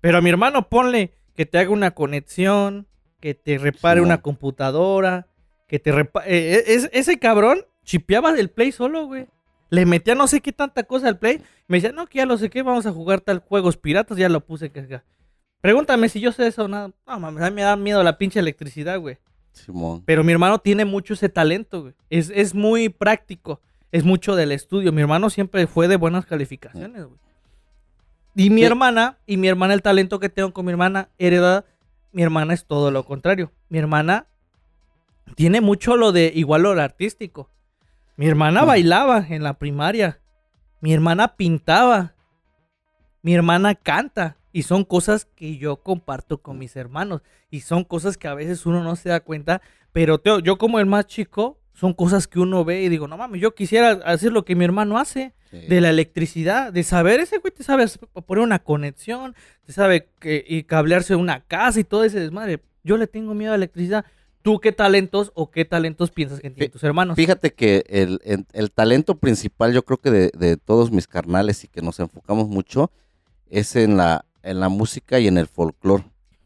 [0.00, 2.86] Pero a mi hermano ponle que te haga una conexión,
[3.24, 5.28] que te repare una computadora,
[5.66, 6.62] que te repare...
[6.92, 9.28] ese cabrón chipeaba del play solo, güey.
[9.70, 11.40] Le metía no sé qué tanta cosa al play.
[11.66, 14.28] Me decía, no, que ya lo sé qué, vamos a jugar tal juegos piratas, ya
[14.28, 15.00] lo puse que.
[15.62, 16.90] Pregúntame si yo sé eso o nada.
[17.06, 19.16] No, mames, a mí me da miedo la pinche electricidad, güey.
[19.52, 20.02] Simón.
[20.04, 21.94] Pero mi hermano tiene mucho ese talento, güey.
[22.10, 23.62] Es, es muy práctico.
[23.90, 24.92] Es mucho del estudio.
[24.92, 27.18] Mi hermano siempre fue de buenas calificaciones, güey.
[28.36, 31.64] Y mi hermana, y mi hermana, el talento que tengo con mi hermana, heredada,
[32.14, 33.52] mi hermana es todo lo contrario.
[33.68, 34.28] Mi hermana
[35.34, 37.50] tiene mucho lo de igual lo artístico.
[38.16, 40.20] Mi hermana bailaba en la primaria.
[40.80, 42.14] Mi hermana pintaba.
[43.20, 44.36] Mi hermana canta.
[44.52, 47.22] Y son cosas que yo comparto con mis hermanos.
[47.50, 49.60] Y son cosas que a veces uno no se da cuenta.
[49.92, 53.16] Pero Teo, yo como el más chico, son cosas que uno ve y digo, no
[53.18, 55.32] mames, yo quisiera hacer lo que mi hermano hace.
[55.50, 55.60] Sí.
[55.68, 57.86] De la electricidad, de saber, ese güey te sabe
[58.26, 62.60] poner una conexión, te sabe que, y cablearse una casa y todo ese desmadre.
[62.82, 64.04] Yo le tengo miedo a la electricidad.
[64.42, 67.14] ¿Tú qué talentos o qué talentos piensas que tienen tus hermanos?
[67.14, 71.62] Fíjate que el, el- el talento principal, yo creo que de, de todos mis carnales
[71.62, 72.90] y que nos enfocamos mucho,
[73.48, 76.02] es en la, en la música y en el folclore.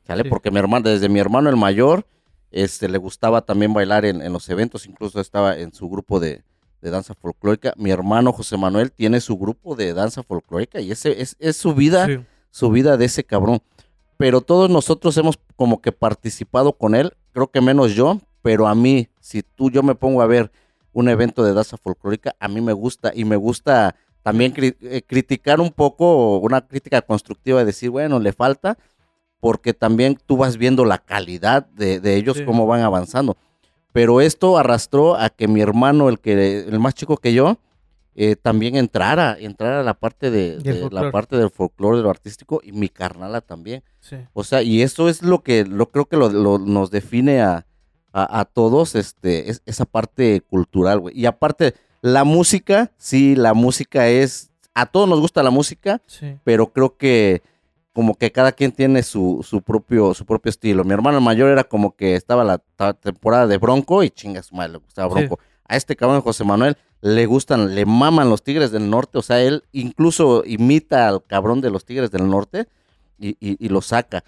[0.06, 0.24] ¿Sale?
[0.24, 0.28] Sí.
[0.28, 2.06] Porque mi hermano, desde mi hermano el mayor,
[2.50, 6.42] este, le gustaba también bailar en, en los eventos, incluso estaba en su grupo de,
[6.80, 7.74] de danza folclórica.
[7.76, 11.74] Mi hermano José Manuel tiene su grupo de danza folclórica y ese es, es su
[11.74, 12.18] vida Sí.
[12.50, 13.60] su vida de ese cabrón.
[14.16, 18.74] Pero todos nosotros hemos como que participado con él, creo que menos yo, pero a
[18.74, 20.50] mí, si tú, yo me pongo a ver
[20.92, 25.02] un evento de danza folclórica, a mí me gusta y me gusta también cri- eh,
[25.06, 28.76] criticar un poco, una crítica constructiva de decir, bueno, le falta,
[29.40, 32.44] porque también tú vas viendo la calidad de, de ellos, Sí.
[32.44, 33.36] cómo van avanzando.
[33.92, 37.58] Pero esto arrastró a que mi hermano, el que el más chico que yo,
[38.14, 40.58] eh, también entrara, entrara a la parte de,
[40.90, 43.82] la parte del folclore, de lo artístico, y mi carnala también.
[44.00, 44.16] Sí.
[44.32, 47.64] O sea, y eso es lo que lo creo que lo, lo- nos define a,
[48.12, 51.18] a, a todos, este, es, esa parte cultural, güey.
[51.18, 56.36] Y aparte, la música, sí, la música es, a todos nos gusta la música, Sí.
[56.44, 57.42] pero creo que
[57.98, 60.84] como que cada quien tiene su, su propio su propio estilo.
[60.84, 62.58] Mi hermano mayor era como que estaba la
[62.94, 65.14] temporada de Bronco y chinga su madre, le gustaba Sí.
[65.26, 65.40] Bronco.
[65.66, 69.40] A este cabrón José Manuel le gustan, le maman los Tigres del Norte, o sea,
[69.42, 72.68] él incluso imita al cabrón de los Tigres del Norte
[73.18, 74.22] y, y- y lo saca.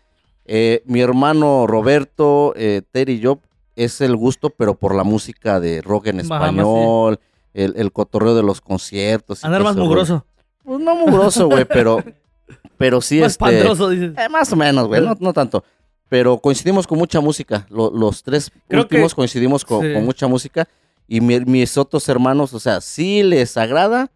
[0.46, 3.38] Eh, mi hermano Roberto, eh, Terry y yo,
[3.76, 6.56] es el gusto, pero por la música de rock en Bahamas, sí.
[6.56, 7.20] español,
[7.54, 9.44] el, el cotorreo de los conciertos.
[9.44, 10.24] Andar más mugroso.
[10.64, 12.02] Pues no mugroso, güey, pero,
[12.80, 14.12] pero sí, más este, pandroso, dices.
[14.16, 15.62] eh, más o menos, güey, no, no tanto.
[16.08, 17.66] Pero coincidimos con mucha música.
[17.68, 19.92] Lo- los tres Creo que- últimos coincidimos con, sí.
[19.92, 20.66] con mucha música.
[21.06, 24.10] Y mi- mis otros hermanos, o sea, sí les agrada,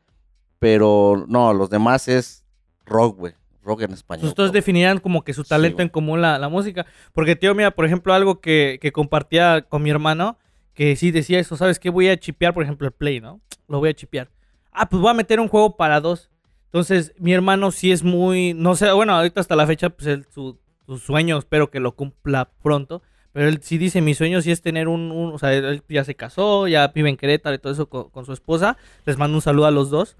[0.58, 2.44] pero no, los demás es
[2.86, 3.34] rock, güey.
[3.62, 4.26] Rock en español.
[4.28, 6.84] Ustedes definían como que su talento en común la, la música.
[7.14, 10.36] Porque, tío, mira, por ejemplo, algo que, que compartía con mi hermano,
[10.74, 11.88] que sí decía eso, ¿sabes qué?
[11.90, 13.40] Voy a chipear, por ejemplo, el Play, ¿no?
[13.68, 14.28] Lo voy a chipear.
[14.70, 16.30] Ah, pues voy a meter un juego para dos.
[16.74, 20.26] Entonces, mi hermano sí es muy, no sé, bueno, ahorita hasta la fecha, pues él,
[20.34, 23.00] su, su sueño, espero que lo cumpla pronto.
[23.32, 26.02] Pero él sí dice, mi sueño sí es tener un, un- o sea, él ya
[26.02, 28.76] se casó, ya vive en Querétaro y todo eso con, su esposa.
[29.06, 30.16] Les mando un saludo a los dos.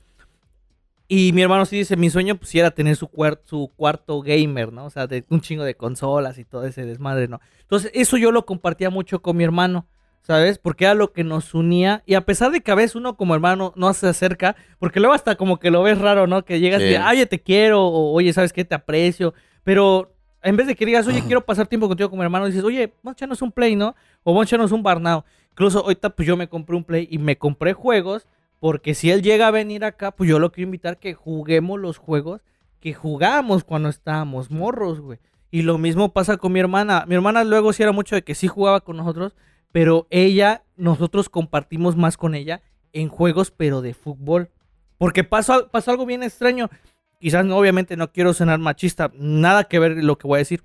[1.09, 4.21] Y mi hermano sí dice, mi sueño pues sí era tener su, cuar- su cuarto
[4.23, 4.85] gamer, ¿no?
[4.85, 7.41] O sea, de un chingo de consolas y todo ese desmadre, ¿no?
[7.63, 9.89] Entonces, eso yo lo compartía mucho con mi hermano,
[10.27, 10.59] ¿sabes?
[10.59, 12.03] Porque era lo que nos unía.
[12.07, 15.15] Y a pesar de que a veces uno como hermano no se acerca, porque luego
[15.15, 16.45] hasta como que lo ves raro, ¿no?
[16.45, 16.97] Que llegas y, Sí.
[16.97, 18.65] oye, te quiero, o oye, ¿sabes qué?
[18.65, 19.35] Te aprecio.
[19.63, 22.93] Pero en vez de que digas, oye, quiero pasar tiempo contigo como hermano, dices, oye,
[23.11, 23.95] echarnos un play, ¿no?
[24.25, 25.25] O echarnos un barnao.
[25.53, 28.27] Incluso ahorita pues yo me compré un play y me compré juegos
[28.61, 31.99] porque si él llega a venir acá, pues yo lo quiero invitar que juguemos los
[31.99, 32.41] juegos
[32.81, 35.19] que jugábamos cuando estábamos morros, güey.
[35.51, 37.05] Y lo mismo pasa con mi hermana.
[37.07, 39.35] Mi hermana luego sí era mucho de que sí jugaba con nosotros,
[39.75, 44.53] pero ella, nosotros compartimos más con ella en juegos, pero de fútbol.
[44.99, 46.71] Porque pasó, pasó algo bien extraño.
[47.19, 50.63] Quizás no, obviamente no quiero sonar machista, nada que ver lo que voy a decir.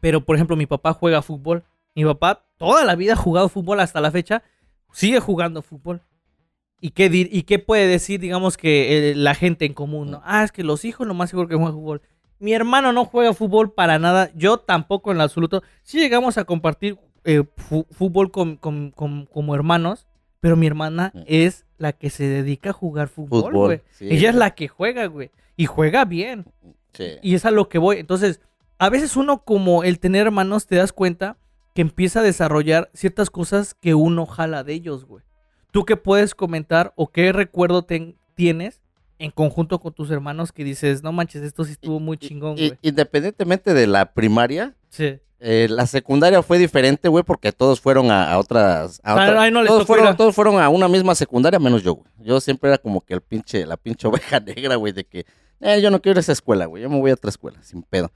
[0.00, 1.62] Pero, por ejemplo, mi papá juega fútbol.
[1.94, 4.42] Mi papá toda la vida ha jugado fútbol hasta la fecha.
[4.90, 6.02] Sigue jugando fútbol.
[6.80, 10.10] ¿Y qué, ¿Y qué puede decir, digamos, que eh, la gente en común?
[10.10, 10.22] ¿no?
[10.24, 12.02] Ah, es que los hijos lo más seguro que juegan fútbol.
[12.40, 14.32] Mi hermano no juega fútbol para nada.
[14.34, 15.62] Yo tampoco en absoluto.
[15.84, 17.44] Sí llegamos a compartir eh,
[17.90, 20.06] fútbol con- con- con- como hermanos.
[20.40, 23.80] Pero mi hermana es la que se dedica a jugar fútbol, güey.
[23.92, 25.30] sí, Ella es la que juega, güey.
[25.56, 26.46] Y juega bien.
[26.94, 27.18] Sí.
[27.22, 27.98] Y es a lo que voy.
[27.98, 28.40] Entonces,
[28.78, 31.36] a veces uno como el tener hermanos te das cuenta
[31.74, 35.22] que empieza a desarrollar ciertas cosas que uno jala de ellos, güey.
[35.70, 38.82] ¿Tú qué puedes comentar o qué recuerdo ten- tienes
[39.20, 42.72] en conjunto con tus hermanos que dices, no manches, esto sí estuvo muy chingón, güey?
[42.82, 45.20] independientemente de la primaria, Sí.
[45.44, 49.00] Eh, la secundaria fue diferente, güey, porque todos fueron a, a otras.
[49.02, 49.14] a
[49.50, 52.06] no todos, fueron, todos fueron a una misma secundaria, menos yo, güey.
[52.20, 55.26] Yo siempre era como que el pinche, la pinche oveja negra, güey, de que
[55.60, 56.82] eh, yo no quiero ir a esa escuela, güey.
[56.82, 58.10] Yo me voy a otra escuela, sin pedo.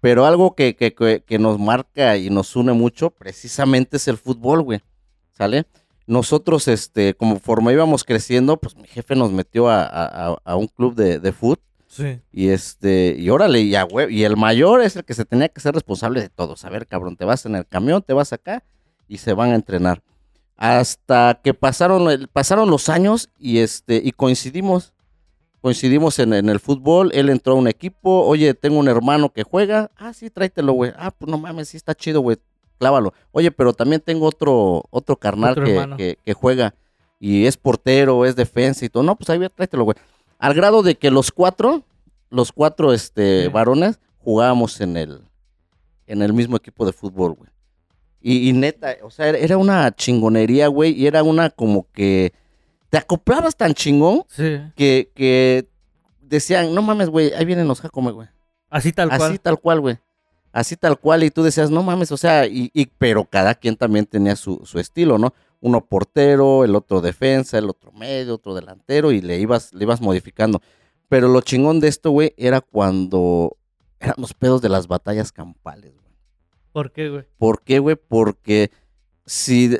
[0.00, 4.16] Pero algo que, que, que, que nos marca y nos une mucho, precisamente es el
[4.18, 4.80] fútbol, güey.
[5.36, 5.64] ¿Sale?
[6.06, 11.18] Nosotros, este, conforme íbamos creciendo, pues mi jefe nos metió a- a un club de,
[11.20, 11.58] de fútbol.
[11.94, 12.20] Sí.
[12.32, 15.50] Y este, y órale, y, a hue- y el mayor es el que se tenía
[15.50, 16.54] que ser responsable de todo.
[16.62, 18.64] A ver, cabrón, te vas en el camión, te vas acá
[19.08, 20.02] y se van a entrenar.
[20.56, 24.92] Hasta que pasaron, el- pasaron los años y este, y coincidimos.
[25.60, 29.44] Coincidimos en, en el fútbol, él entró a un equipo, oye, tengo un hermano que
[29.44, 32.36] juega, ah, sí, tráetelo, güey, ah, pues no mames, sí está chido, güey,
[32.78, 33.12] clávalo.
[33.30, 35.96] Oye, pero también tengo otro, otro carnal Otro que, hermano.
[35.96, 36.74] que, que juega
[37.20, 39.96] y es portero, es defensa y todo, no, pues ahí ve, tráetelo, güey.
[40.42, 41.84] Al grado de que los cuatro,
[42.30, 43.48] los cuatro este, Sí.
[43.48, 45.22] varones, jugábamos en el,
[46.06, 47.50] en el mismo equipo de fútbol, güey.
[48.20, 52.32] Y, y neta, o sea, era- una chingonería, güey, y era una como que
[52.90, 54.60] te acoplabas tan chingón Sí.
[54.76, 55.68] que, que
[56.20, 58.28] decían, no mames, güey, ahí vienen los Jacome, güey.
[58.68, 59.40] Así tal Así cual.
[59.40, 59.98] tal cual, güey.
[60.52, 63.76] Así tal cual, y tú decías, no mames, o sea, y, y- pero cada quien
[63.76, 65.32] también tenía su, su estilo, ¿no?
[65.62, 70.00] Uno portero, el otro defensa, el otro medio, otro delantero, y le ibas, le ibas
[70.02, 70.60] modificando.
[71.08, 73.56] Pero lo chingón de esto, güey, era cuando
[74.00, 76.12] eran los pedos de las batallas campales, güey.
[76.72, 77.24] ¿Por qué, güey?
[77.38, 77.96] ¿Por qué, güey?
[77.96, 78.70] Porque
[79.24, 79.78] si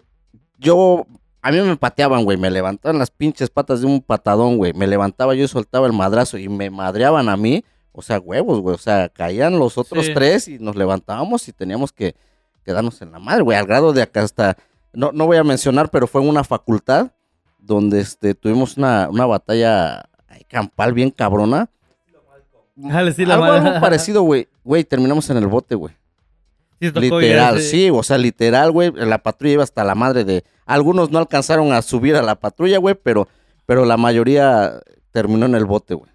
[0.59, 1.07] yo,
[1.41, 4.87] a mí me pateaban, güey, me levantaban las pinches patas de un patadón, güey, me
[4.87, 8.75] levantaba yo y soltaba el madrazo y me madreaban a mí, o sea, huevos, güey,
[8.77, 10.15] o sea, caían los otros Sí.
[10.15, 12.15] tres y nos levantábamos y teníamos que
[12.65, 14.57] quedarnos en la madre, güey, al grado de acá hasta,
[14.93, 17.13] no, no voy a mencionar, pero fue en una facultad
[17.59, 20.09] donde este, tuvimos una, una batalla
[20.49, 21.71] campal bien cabrona.
[22.75, 25.95] Dale, sí, la algo, algo parecido, güey, güey, terminamos en el bote, güey.
[26.81, 29.85] Sí te tocó ir Literal, ese- sí, o sea, literal, güey, la patrulla iba hasta
[29.85, 30.45] la madre de...
[30.67, 33.29] Algunos no alcanzaron a subir a la patrulla, güey, pero,
[33.67, 36.11] pero la mayoría terminó en el bote, güey.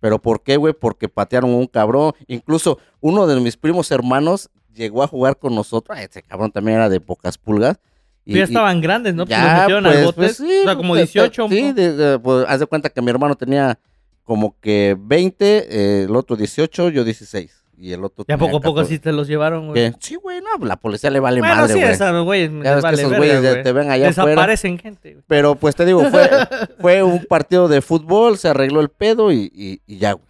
[0.00, 0.74] ¿Pero por qué, güey?
[0.74, 2.12] Porque patearon a un cabrón.
[2.26, 5.98] Incluso uno de mis primos hermanos llegó a jugar con nosotros.
[5.98, 7.78] Ese cabrón también era de pocas pulgas.
[8.24, 9.26] Y, ya y- estaban grandes, ¿no?
[9.26, 10.16] Pues los ya, metieron pues, al bote.
[10.16, 11.48] pues, sí, o sea, como pues, 18.
[11.48, 11.72] Sí, ¿no?
[11.74, 13.78] de- de- pues, haz de cuenta que mi hermano tenía
[14.24, 17.60] como que 20, eh, el otro 18, yo 16.
[17.76, 18.94] Y el otro Ya poco a poco 14.
[18.94, 19.90] sí te los llevaron, güey.
[19.90, 19.96] ¿Qué?
[19.98, 21.90] Sí, güey, no, la policía le vale bueno, madre, sí, güey.
[21.92, 22.42] esa, güey.
[22.62, 23.62] Ya ves que vale esos verga, güeyes güey.
[23.64, 24.30] te ven allá afuera.
[24.30, 25.24] Desaparecen gente, güey.
[25.26, 26.30] Pero pues te digo, fue,
[26.80, 30.24] fue un partido de fútbol, se arregló el pedo y, y- y ya, güey.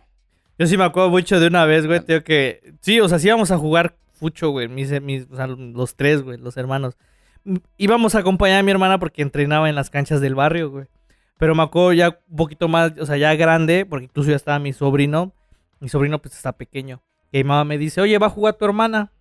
[0.59, 2.73] Yo sí me acuerdo mucho de una vez, güey, tío, que...
[2.81, 6.23] Sí, o sea, sí íbamos a jugar fucho, güey, mis, mis, o sea, los tres,
[6.23, 6.95] güey, los hermanos.
[7.77, 10.87] Íbamos a acompañar a mi hermana porque entrenaba en las canchas del barrio, güey.
[11.39, 14.59] Pero me acuerdo ya un poquito más, o sea, ya grande, porque incluso ya estaba
[14.59, 15.33] mi sobrino.
[15.81, 17.03] Mi sobrino, pues, está pequeño.
[17.33, 19.13] Y mi mamá me dice, oye, va a jugar tu hermana.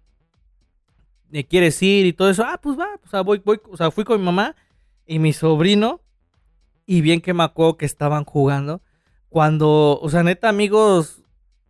[1.30, 2.06] ¿Me quieres ir?
[2.06, 2.44] Y todo eso.
[2.46, 2.88] Ah, pues va.
[3.04, 3.60] O sea, voy, voy.
[3.70, 4.56] O sea, fui con mi mamá
[5.08, 6.02] y mi sobrino.
[6.86, 8.82] Y bien que me acuerdo que estaban jugando.
[9.30, 11.23] Cuando, o sea, neta, amigos,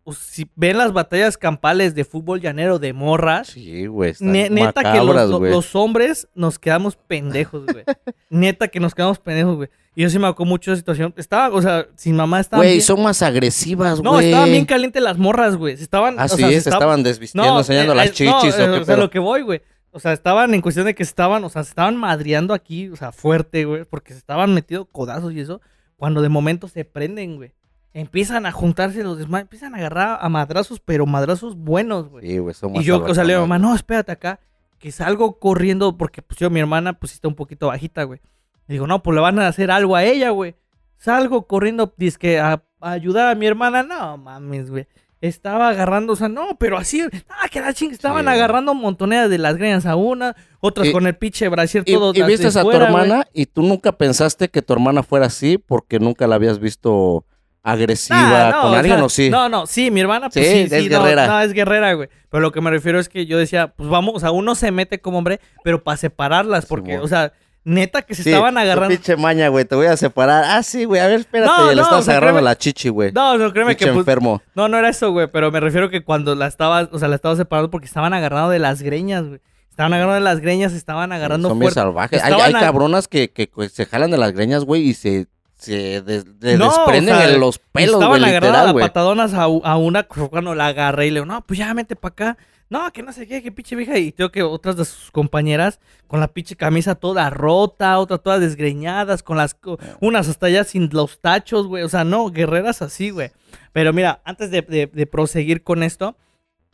[0.04, 4.12] o si ven las batallas campales de fútbol llanero de morras, Sí, güey.
[4.20, 7.84] ne- neta que los, hombres nos quedamos pendejos, güey.
[8.30, 9.68] neta que nos quedamos pendejos, güey.
[9.96, 11.14] Y yo sí me acuerdo mucho de esa situación.
[11.16, 12.62] Estaba, o sea, sin mamá estaba.
[12.62, 14.12] Güey, son más agresivas, güey.
[14.12, 15.76] No, estaban bien calientes las morras, güey.
[15.76, 16.16] Se estaban.
[16.18, 18.74] Ah, o sea, se estaban- estaban desvistiendo, enseñando eh, las eh, chichis no, o eh,
[18.76, 19.62] qué o sea, lo que voy, güey.
[19.92, 22.96] O sea, estaban en cuestión de que estaban, o sea, se estaban madreando aquí, o
[22.96, 25.60] sea, fuerte, güey, porque se estaban metiendo codazos y eso,
[25.96, 27.52] cuando de momento se prenden, güey.
[27.94, 32.26] Empiezan a juntarse los demás, empiezan a agarrar a madrazos, pero madrazos buenos, güey.
[32.26, 34.40] Sí, güey, son y yo, o sea, le digo, mamá, no, espérate acá,
[34.80, 38.20] que salgo corriendo, porque pues yo, mi hermana, pues está un poquito bajita, güey.
[38.66, 40.56] Le digo, no, pues le van a hacer algo a ella, güey.
[40.96, 44.86] Salgo corriendo, dizque a, a ayudar a mi hermana, no mames, güey.
[45.20, 48.30] Estaba agarrando, o sea, no, pero así, ah, que la ching, estaban Sí.
[48.30, 52.12] agarrando montoneras de las greñas a una, otras Y- con el pinche brasier Y, todo
[52.14, 55.58] y las viste a tu hermana y tú nunca pensaste que tu hermana fuera así
[55.58, 57.24] porque nunca la habías visto
[57.64, 59.30] agresiva Ah, no, con o alguien sea, o sí.
[59.30, 61.26] No, no, sí, mi hermana, pues Sí, sí, es sí, no, guerrera.
[61.26, 62.08] No, es guerrera, güey.
[62.30, 64.70] Pero lo que me refiero es que yo decía, pues vamos, o sea, uno se
[64.70, 67.04] mete como hombre, pero para separarlas, porque, Simón.
[67.04, 67.32] o sea,
[67.66, 68.90] Neta que se Sí, estaban agarrando.
[68.94, 70.44] pinche maña, güey, te voy a separar.
[70.46, 72.58] Ah, sí, güey, a ver, espérate, No, le no, estás o sea, agarrando créeme- la
[72.58, 73.10] chichi, güey.
[73.12, 74.42] No, no, créeme pinche que pues, enfermo.
[74.54, 77.14] No, no era eso, güey, pero me refiero que cuando la estaba, o sea, la
[77.16, 79.40] estaba separando porque estaban agarrando de las greñas, güey.
[79.70, 82.22] Estaban agarrando de las greñas, estaban agarrando Son bien salvajes.
[82.22, 85.26] Hay, hay cabronas que, que, que se jalan de las greñas, güey, y se,
[85.64, 89.34] se des- de- No, desprenden o sea, en los pelos, estaban agarrando literal, a patadonas
[89.34, 92.38] a, a una cuando la agarré y le digo, no, pues ya mete para acá.
[92.70, 93.98] No, que no sé qué, que pinche vieja.
[93.98, 98.40] Y tengo que otras de sus compañeras con la pinche camisa toda rota, otras todas
[98.40, 99.56] desgreñadas, con las
[100.00, 101.82] unas hasta allá sin los tachos, güey.
[101.84, 103.30] O sea, no, guerreras así, güey.
[103.72, 106.16] Pero mira, antes de, de- de proseguir con esto,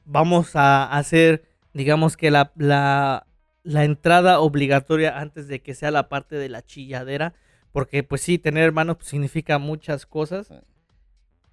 [0.05, 3.26] vamos a hacer, digamos que la, la,
[3.64, 7.35] la entrada obligatoria antes de que sea la parte de la chilladera.
[7.72, 10.48] Porque, pues sí, tener hermanos pues, significa muchas cosas.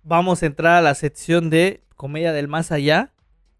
[0.03, 3.11] Vamos a entrar a la sección de comedia del más allá.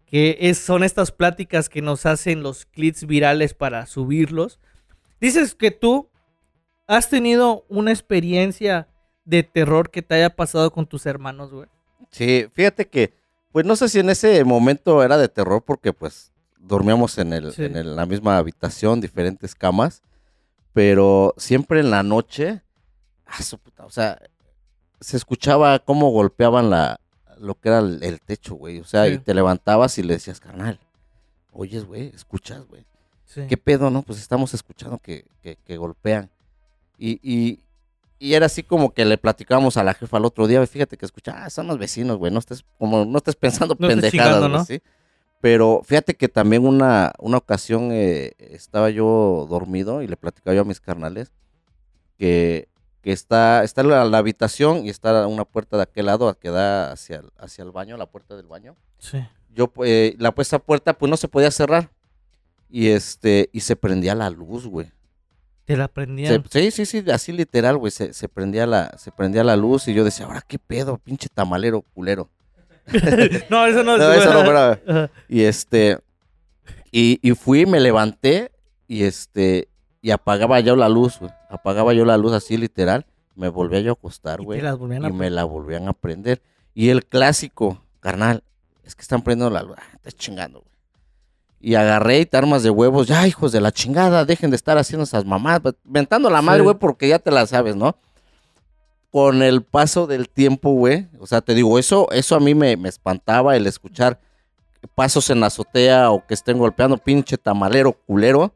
[0.06, 4.58] Que es, son estas pláticas que nos hacen los clips virales para subirlos.
[5.20, 6.08] Dices que tú
[6.86, 8.88] has tenido una experiencia
[9.26, 11.68] de terror que te haya pasado con tus hermanos, güey.
[12.10, 13.12] Sí, fíjate que,
[13.52, 17.52] pues no sé si en ese momento era de terror porque pues dormíamos en, el,
[17.52, 17.64] Sí.
[17.66, 20.02] en el- la misma habitación, diferentes camas,
[20.78, 22.62] pero siempre en la noche,
[23.26, 24.16] ah, su puta, o sea,
[25.00, 27.00] se escuchaba cómo golpeaban la,
[27.36, 29.14] lo que era el, el techo, güey, o sea, Sí.
[29.14, 30.78] y te levantabas y le decías, carnal,
[31.50, 32.86] oyes, güey, escuchas, güey.
[33.24, 33.40] Sí.
[33.48, 34.02] ¿Qué pedo, no?
[34.02, 36.30] Pues estamos escuchando que, que, que golpean.
[36.96, 37.58] Y, y,
[38.20, 41.06] y era así como que le platicábamos a la jefa el otro día, fíjate que
[41.06, 44.34] escucha, ah, son los vecinos, güey, no estés, como, no estés pensando No estés pendejadas,
[44.36, 44.64] chingando, güey, ¿no?
[44.64, 44.80] ¿sí?
[45.40, 50.62] Pero fíjate que también una, una ocasión eh, estaba yo dormido y le platicaba yo
[50.62, 51.30] a mis carnales
[52.18, 52.68] que,
[53.02, 56.92] que está, está la, la habitación y está una puerta de aquel lado que da
[56.92, 59.18] hacia, el- hacia el baño, la puerta del baño Sí.
[59.54, 61.90] yo eh, la pues, esa puerta pues no se podía cerrar
[62.68, 64.90] y este y se prendía la luz güey
[65.64, 66.44] Te la Se- prendían.
[66.50, 69.94] sí sí sí así literal güey se, se prendía la se prendía la luz y
[69.94, 72.28] yo decía ahora qué pedo pinche tamalero culero
[73.50, 73.98] no, eso no es.
[74.00, 75.10] No, eso no, pero- Ajá.
[75.28, 75.98] y este
[76.90, 78.50] y, y fui me levanté
[78.86, 79.68] y este
[80.00, 83.90] y apagaba yo la luz güey apagaba yo la luz así literal me volvía yo
[83.90, 86.40] a acostar güey te las volvían a y me la volvían a prender.
[86.74, 88.42] Y el clásico, carnal,
[88.84, 89.74] es que están prendiendo la luz.
[89.78, 90.72] Ah, estás chingando, güey.
[91.60, 93.08] Y agarré y te armas de huevos.
[93.08, 95.60] Ya, hijos de la chingada, dejen de estar haciendo esas mamás.
[95.82, 96.64] Ventando la madre, Sí.
[96.64, 97.96] güey, porque ya te la sabes, ¿no?
[99.10, 101.08] Con el paso del tiempo, güey.
[101.18, 104.20] O sea, te digo, eso, eso a mí me, me espantaba el escuchar
[104.94, 108.52] pasos en la azotea o que estén golpeando, pinche tamalero culero.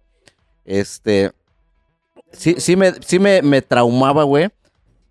[0.65, 1.33] Este.
[2.33, 4.49] Sí, sí me, sí me, me traumaba, güey.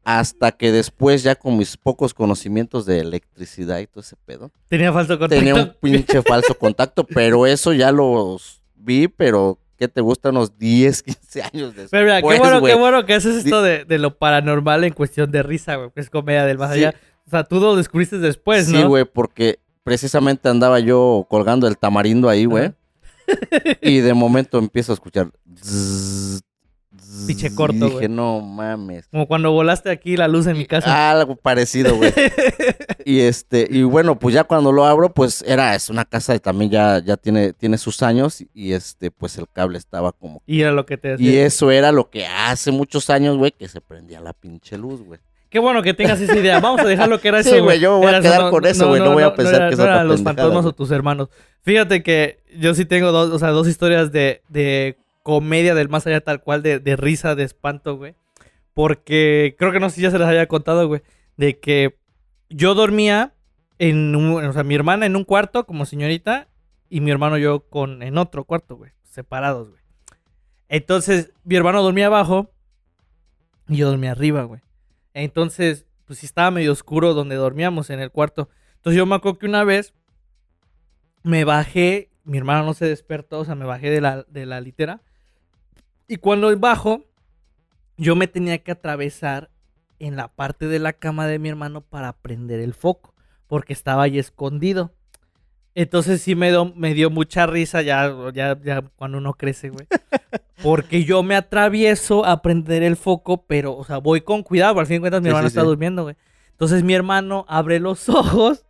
[0.04, 4.92] Hasta que después, ya con mis pocos conocimientos de electricidad y todo ese pedo, Tenía
[4.92, 5.36] falso contacto.
[5.36, 10.30] tenía un pinche falso contacto, pero eso ya los vi, pero ¿qué te gusta?
[10.30, 11.90] Unos 10, 15 años después.
[11.90, 15.32] Pero mira, qué bueno, qué bueno que haces esto de, de lo paranormal en cuestión
[15.32, 15.90] de risa, güey.
[15.90, 16.78] Que es comedia del más Sí.
[16.86, 16.96] allá.
[17.26, 18.90] O sea, tú lo descubriste después, Sí, ¿no?
[18.90, 22.74] güey, porque precisamente andaba yo colgando el tamarindo ahí, güey.
[23.82, 25.32] y de momento empiezo a escuchar.
[27.26, 27.92] Pinche corto, y güey.
[27.94, 29.08] dije, no mames.
[29.08, 31.10] Como cuando volaste aquí la luz en mi casa.
[31.12, 32.14] Algo parecido, güey.
[33.06, 36.40] y este, y bueno, pues ya cuando lo abro, pues era, es una casa y
[36.40, 38.44] también ya, ya tiene, tiene sus años.
[38.54, 40.42] Y este, pues el cable estaba como.
[40.46, 43.68] y era lo que te Y eso era lo que hace muchos años, güey, que
[43.68, 45.20] se prendía la pinche luz, güey.
[45.50, 46.62] Qué bueno que tengas esa idea.
[46.62, 48.50] Vamos a dejar lo que era Sí, eso, güey, yo me voy a Era quedar
[48.52, 50.66] con eso, güey, no voy a pensar era- que es no otra eran los fantasmas
[50.66, 51.28] o tus hermanos.
[51.64, 56.08] Fíjate que yo sí tengo dos, o sea, dos historias de, de comedia del más
[56.08, 58.16] allá tal cual, de, de risa, de espanto, güey.
[58.74, 61.02] Porque creo que no sé si ya se les había contado, güey,
[61.38, 61.98] de que
[62.52, 63.34] yo dormía
[63.80, 66.48] en un, o sea, mi hermana en un cuarto como señorita
[66.90, 69.82] y mi hermano yo con en otro cuarto, güey, separados, güey.
[70.70, 72.52] Entonces, mi hermano dormía abajo
[73.68, 74.62] y yo dormía arriba, güey.
[75.14, 78.50] Entonces, pues estaba medio oscuro donde dormíamos en el cuarto.
[78.76, 79.94] Entonces yo me acuerdo que una vez
[81.24, 84.62] me bajé, mi hermano no se despertó, o sea, me bajé de la, de la
[84.62, 85.02] litera.
[86.08, 87.06] Y cuando bajo,
[87.98, 89.52] yo me tenía que atravesar
[90.08, 93.14] en la parte de la cama de mi hermano para prender el foco,
[93.48, 94.94] porque estaba ahí escondido.
[95.74, 99.88] Entonces sí me, dio- me dio mucha risa ya, ya, ya cuando uno crece, güey.
[100.62, 104.86] Porque yo me atravieso a prender el foco, pero, o sea, voy con cuidado, al
[104.86, 105.68] fin de cuentas mi Sí, hermano sí, está sí.
[105.68, 106.16] durmiendo, güey.
[106.52, 108.66] Entonces mi hermano abre los ojos,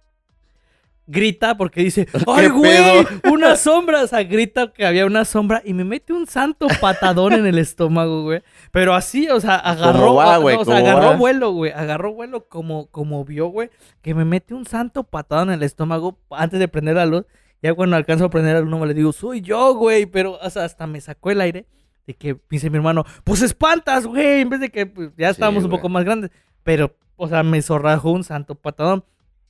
[1.11, 3.05] grita porque dice, ¡ay, güey!
[3.31, 7.33] Una sombra, o sea, grita que había una sombra y me mete un santo patadón
[7.33, 8.41] en el estómago, güey.
[8.71, 10.55] Pero así, o sea, agarró, va, güey?
[10.55, 11.15] no, o sea, ¿Cómo agarró va?
[11.17, 11.71] vuelo, güey.
[11.71, 13.69] Agarró vuelo como, como vio, güey,
[14.01, 17.25] que me mete un santo patadón en el estómago antes de prender la luz.
[17.61, 20.05] Ya cuando alcanzo a prender la luz, no me le digo, soy yo, güey.
[20.05, 21.67] Pero, o sea, hasta me sacó el aire.
[22.07, 25.63] de que dice mi hermano, pues espantas, güey, en vez de que pues, ya estábamos
[25.63, 26.31] un poco más grandes.
[26.63, 29.03] Pero, o sea, me zorrajó un santo patadón.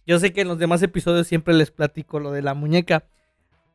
[0.06, 3.06] Yo sé que en los demás episodios siempre les platico lo de la muñeca.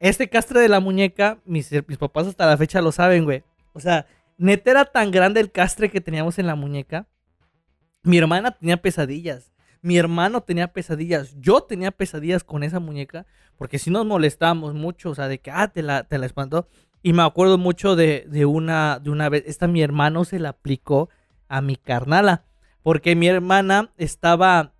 [0.00, 3.44] Este castre de la muñeca, mis, mis papás hasta la fecha lo saben, güey.
[3.72, 4.06] O sea,
[4.36, 7.06] neta era tan grande el castre que teníamos en la muñeca.
[8.02, 9.52] Mi hermana tenía pesadillas.
[9.82, 11.34] Mi hermano tenía pesadillas.
[11.38, 13.26] Yo tenía pesadillas con esa muñeca.
[13.56, 15.10] Porque si nos molestábamos mucho.
[15.10, 16.68] O sea, de que, ah, te la, te la espantó.
[17.02, 19.44] Y me acuerdo mucho de, de una, de una vez.
[19.46, 21.08] Esta mi hermano se la aplicó
[21.48, 22.44] a mi carnala.
[22.82, 24.72] Porque mi hermana estaba.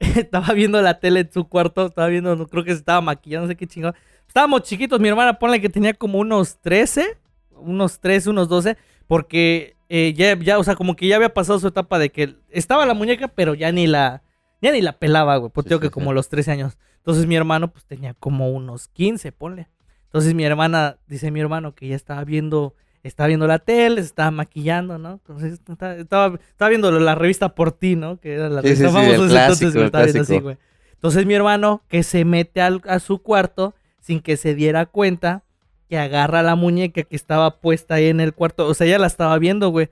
[0.16, 1.86] estaba viendo la tele en su cuarto.
[1.86, 3.94] Estaba viendo, no creo que se estaba maquillando, no sé qué chingón.
[4.26, 5.00] Estábamos chiquitos.
[5.00, 7.18] Mi hermana, ponle que tenía como unos 13.
[7.50, 8.76] Unos 13, unos 12.
[9.06, 12.36] Porque eh, ya, ya, o sea, como que ya había pasado su etapa de que
[12.50, 14.22] estaba la muñeca, pero ya ni la.
[14.62, 15.50] Ya ni la pelaba, güey.
[15.52, 16.78] Pues Sí, tengo sí, que como los 13 años.
[16.96, 19.68] Entonces mi hermano, pues tenía como unos 15, ponle.
[20.04, 22.74] Entonces mi hermana, dice mi hermano que ya estaba viendo,
[23.06, 25.12] estaba viendo la tele, se estaba maquillando, ¿no?
[25.12, 28.18] Entonces estaba, estaba, viendo la revista por ti, ¿no?
[28.20, 30.56] Que era la Sí, revista sí, famosa entonces, clásico, estaba viendo así, güey.
[30.94, 35.42] Entonces mi hermano, que se mete al- a su cuarto sin que se diera cuenta,
[35.88, 39.06] que agarra la muñeca que estaba puesta ahí en el cuarto, o sea, ella la
[39.06, 39.88] estaba viendo, güey,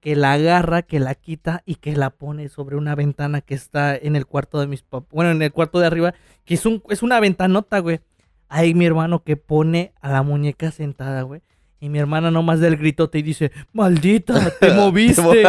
[0.00, 3.96] que la agarra, que la quita y que la pone sobre una ventana que está
[3.96, 6.82] en el cuarto de mis papás, bueno, en el cuarto de arriba, que es, un,
[6.88, 8.00] es una ventanota, güey.
[8.48, 11.42] Ahí mi hermano que pone a la muñeca sentada, güey.
[11.80, 15.42] Y mi hermana nomás del gritote y dice, maldita, te moviste.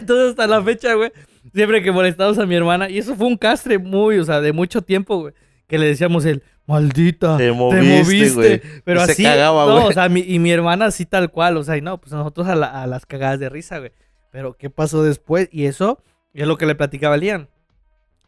[0.00, 1.10] Entonces hasta la fecha, güey,
[1.54, 4.52] siempre que molestamos a mi hermana, y eso fue un castre muy, o sea, de
[4.52, 5.34] mucho tiempo, güey,
[5.66, 8.62] que le decíamos el, maldita, Te te moviste, güey.
[8.84, 9.86] Pero Y se así, cagaba, no, güey.
[9.86, 12.46] o sea, mi- y mi hermana así tal cual, o sea, y no, pues nosotros
[12.48, 13.92] a, la- a las cagadas de risa, güey.
[14.30, 15.48] Pero ¿qué pasó después?
[15.52, 17.48] Y eso es lo que le platicaba a Lian.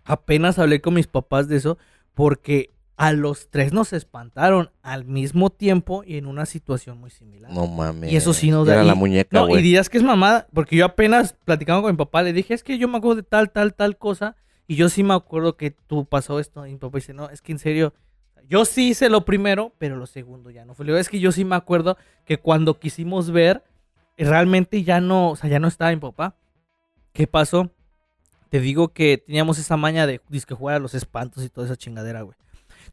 [0.05, 1.79] Apenas hablé con mis papás de eso
[2.13, 7.51] porque a los tres nos espantaron al mismo tiempo y en una situación muy similar.
[7.51, 8.13] No mames.
[8.13, 10.47] Y eso sí nos da- Era y- la muñeca, No, y dirás que es mamada,
[10.53, 13.23] porque yo apenas platicando con mi papá le dije, es que yo me acuerdo de
[13.25, 14.37] tal, tal, tal cosa,
[14.69, 17.43] y yo sí me acuerdo que tú pasó esto, y mi papá dice, no, es
[17.43, 17.93] que en serio,
[18.49, 20.85] yo sí hice lo primero, pero lo segundo ya no fue.
[20.87, 23.65] Le digo, es que yo sí me acuerdo que cuando quisimos ver,
[24.17, 26.37] realmente ya no, o sea, ya no estaba mi papá.
[27.13, 27.71] ¿Qué pasó?
[28.51, 31.77] Te digo que teníamos esa maña de disque jugar a los espantos y toda esa
[31.77, 32.37] chingadera, güey.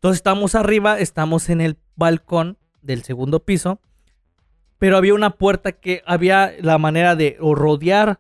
[0.01, 3.79] Entonces estamos arriba, estamos en el balcón del segundo piso,
[4.79, 8.17] pero había una puerta que había la manera de o rodear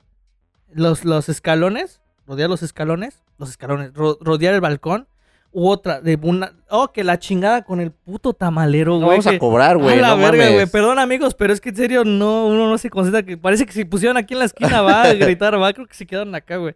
[0.71, 5.07] los, los escalones, rodear los escalones, los escalones, ro- rodear el balcón,
[5.53, 9.17] u otra, de una, oh, que la chingada con el puto tamalero, No güey.
[9.17, 9.97] vamos a cobrar, güey.
[9.97, 10.67] a la no verga, güey.
[10.67, 13.23] Perdón, amigos, pero es que en serio no, uno no se concentra.
[13.23, 15.73] Que parece que si pusieron aquí en la esquina va a gritar, va.
[15.73, 16.75] Creo que se quedaron acá, güey.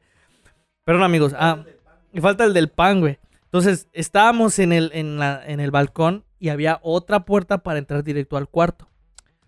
[0.84, 1.34] Perdón, amigos.
[1.38, 1.64] Ah,
[2.12, 3.18] me falta el del pan, güey.
[3.56, 8.04] Entonces, estábamos en el, en, la, en el balcón y había otra puerta para entrar
[8.04, 8.90] directo al cuarto.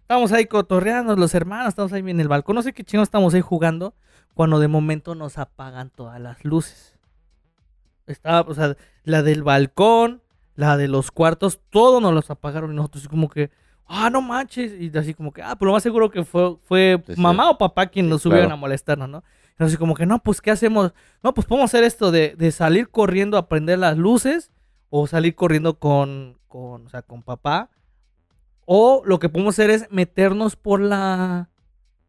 [0.03, 2.55] Estábamos ahí cotorreando, los hermanos, estábamos ahí en el balcón.
[2.55, 3.95] No sé qué chingo estábamos ahí jugando.
[4.33, 6.97] Cuando de momento nos apagan todas las luces.
[8.05, 10.21] Estaba, o sea, la del balcón,
[10.55, 13.51] la de los cuartos, todo nos los apagaron y nosotros como que,
[13.87, 14.71] ah, no manches.
[14.79, 17.19] Y así como que, ah, pues lo más seguro que fue, fue Sí, sí.
[17.21, 18.53] mamá o papá quien Sí, nos subieron claro.
[18.53, 19.23] a molestarnos, ¿no?
[19.57, 20.93] Así como que, no, pues, ¿qué hacemos?
[21.23, 24.51] No, pues podemos hacer esto de, de salir corriendo a prender las luces
[24.89, 27.69] o salir corriendo con, con, o sea, con papá.
[28.65, 31.49] O lo que podemos hacer es meternos por la,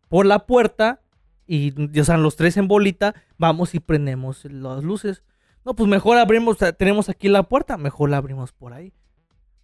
[0.08, 1.00] por la puerta
[1.46, 5.22] y, o sea, los tres en bolita, vamos y prendemos las luces.
[5.64, 8.92] No, pues mejor abrimos, tenemos aquí la puerta, mejor la abrimos por ahí.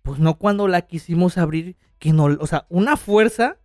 [0.02, 3.58] Pues no cuando la quisimos abrir, que no, o sea, una fuerza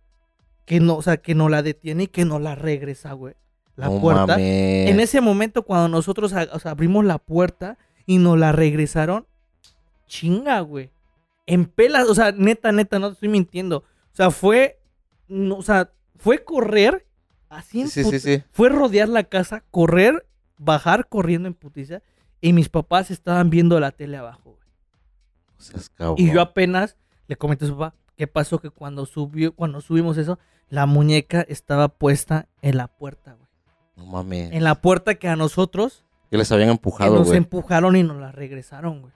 [0.66, 3.34] que no, o sea, que no la detiene y que no la regresa, güey.
[3.80, 4.26] La No puerta.
[4.26, 4.90] mames.
[4.90, 9.26] En ese momento, cuando nosotros a- o sea, abrimos la puerta y nos la regresaron,
[10.06, 10.90] chinga, güey.
[11.46, 13.78] En pelas, o sea, neta, neta, no te estoy mintiendo.
[13.78, 14.80] O sea, fue,
[15.28, 17.06] no, o sea, fue correr,
[17.48, 18.42] así en Sí, sí, sí.
[18.52, 20.26] Fue rodear la casa, correr,
[20.58, 22.02] bajar corriendo en putiza.
[22.40, 24.68] Y mis papás estaban viendo la tele abajo, güey.
[25.58, 25.90] O sea, es.
[26.18, 26.96] Y yo apenas
[27.28, 28.58] le comenté a su papá, ¿qué pasó?
[28.60, 33.49] Que cuando subió, cuando subimos eso, la muñeca estaba puesta en la puerta, güey.
[34.00, 34.50] No mames.
[34.52, 38.32] En la puerta que a nosotros Que les habían empujado, nos empujaron y nos la
[38.32, 39.12] regresaron, güey.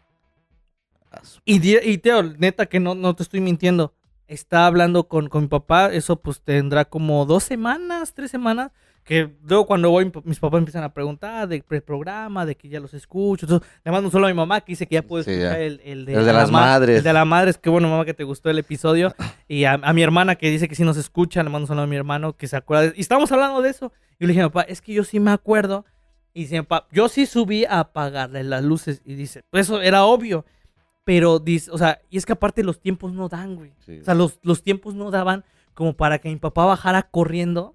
[1.47, 3.95] Y, y Teo, neta que no, no te estoy mintiendo.
[4.26, 8.72] Está hablando con, con mi papá, eso pues tendrá como dos semanas, tres semanas.
[9.05, 12.80] Que luego cuando voy, mis papás empiezan a preguntar del pre- programa, de que ya
[12.80, 13.44] los escucho.
[13.44, 15.52] Entonces, le mando un solo a mi mamá que dice que ya puede Sí, escuchar
[15.59, 15.61] ya.
[15.61, 16.98] el, el de, El de la las ma- madres.
[16.98, 19.14] El de la madre, es que bueno, mamá, que te gustó el episodio.
[19.46, 21.84] Y a, a mi hermana que dice que sí nos escucha, le mando un saludo
[21.84, 22.84] a mi hermano que se acuerda.
[22.84, 23.92] de- y estábamos hablando de eso.
[24.18, 25.84] Y le dije, papá, es que yo sí me acuerdo.
[26.32, 29.02] Y dice, papá, yo sí subí a apagarle las luces.
[29.05, 30.46] Y dice, pues eso era obvio.
[31.05, 33.72] pero, dis- o sea, y es que aparte los tiempos no dan, güey.
[33.84, 33.98] Sí.
[34.00, 35.44] O sea, los, los tiempos no daban
[35.74, 37.74] como para que mi papá bajara corriendo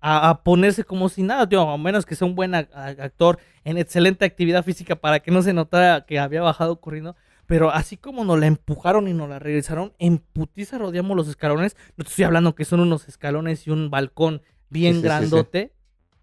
[0.00, 3.78] a, a ponerse como si nada, tío, a menos que sea un buen actor en
[3.78, 7.16] excelente actividad física para que no se notara que había bajado corriendo.
[7.46, 11.76] Pero así como nos la empujaron y nos la regresaron, en putiza rodeamos los escalones.
[11.96, 15.02] No te estoy hablando que son unos escalones y un balcón bien Sí, sí, sí,
[15.02, 15.04] sí.
[15.08, 15.72] grandote.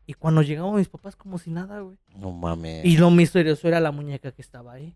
[0.05, 1.97] Y cuando llegamos mis papás como si nada, güey.
[2.15, 2.85] No mames.
[2.85, 4.95] Y lo misterioso era la muñeca que estaba ahí.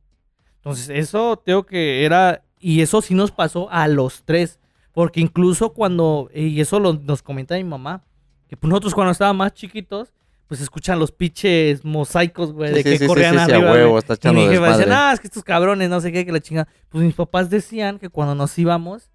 [0.56, 2.44] Entonces, eso tengo que era.
[2.60, 4.60] Y eso sí nos pasó a los tres.
[4.94, 6.30] Porque incluso cuando.
[6.34, 8.04] Y eso lo- nos comenta mi mamá.
[8.52, 10.12] Que pues nosotros cuando estábamos más chiquitos.
[10.50, 12.68] Pues escuchan los pinches mosaicos, güey.
[12.68, 13.72] Sí, de sí, que sí, corrían sí, sí, a arriba.
[13.72, 16.34] huevo, está y mi jefa decía, ah, es que estos cabrones, no sé qué, que
[16.34, 16.68] la chingada.
[16.90, 19.10] Pues mis papás decían que cuando nos íbamos.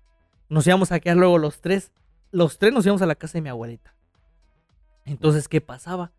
[0.48, 1.92] Nos íbamos a quedar luego los tres.
[2.30, 3.94] Los tres nos íbamos a la casa de mi abuelita.
[5.04, 6.12] Entonces, ¿qué pasaba?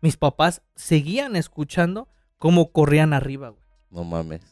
[0.00, 2.06] Mis papás seguían escuchando
[2.38, 3.64] cómo corrían arriba, güey.
[3.90, 4.42] No mames.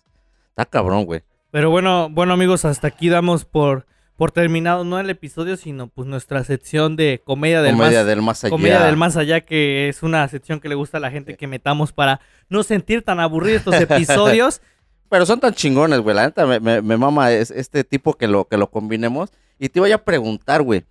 [0.48, 1.22] Está cabrón, güey.
[1.52, 3.86] Pero bueno, bueno amigos, hasta aquí damos por,
[4.18, 8.20] por terminado no el episodio, sino pues nuestra sección de comedia del Comedia más del
[8.20, 8.50] más allá.
[8.50, 11.46] comedia del más allá, que es una sección que le gusta a la gente que
[11.46, 14.60] metamos para no sentir tan aburridos estos episodios.
[15.08, 16.16] Pero son tan chingones, güey.
[16.16, 19.30] La neta me, me, me mama es, este tipo que lo, que lo combinemos.
[19.56, 20.84] Y te voy a preguntar, güey.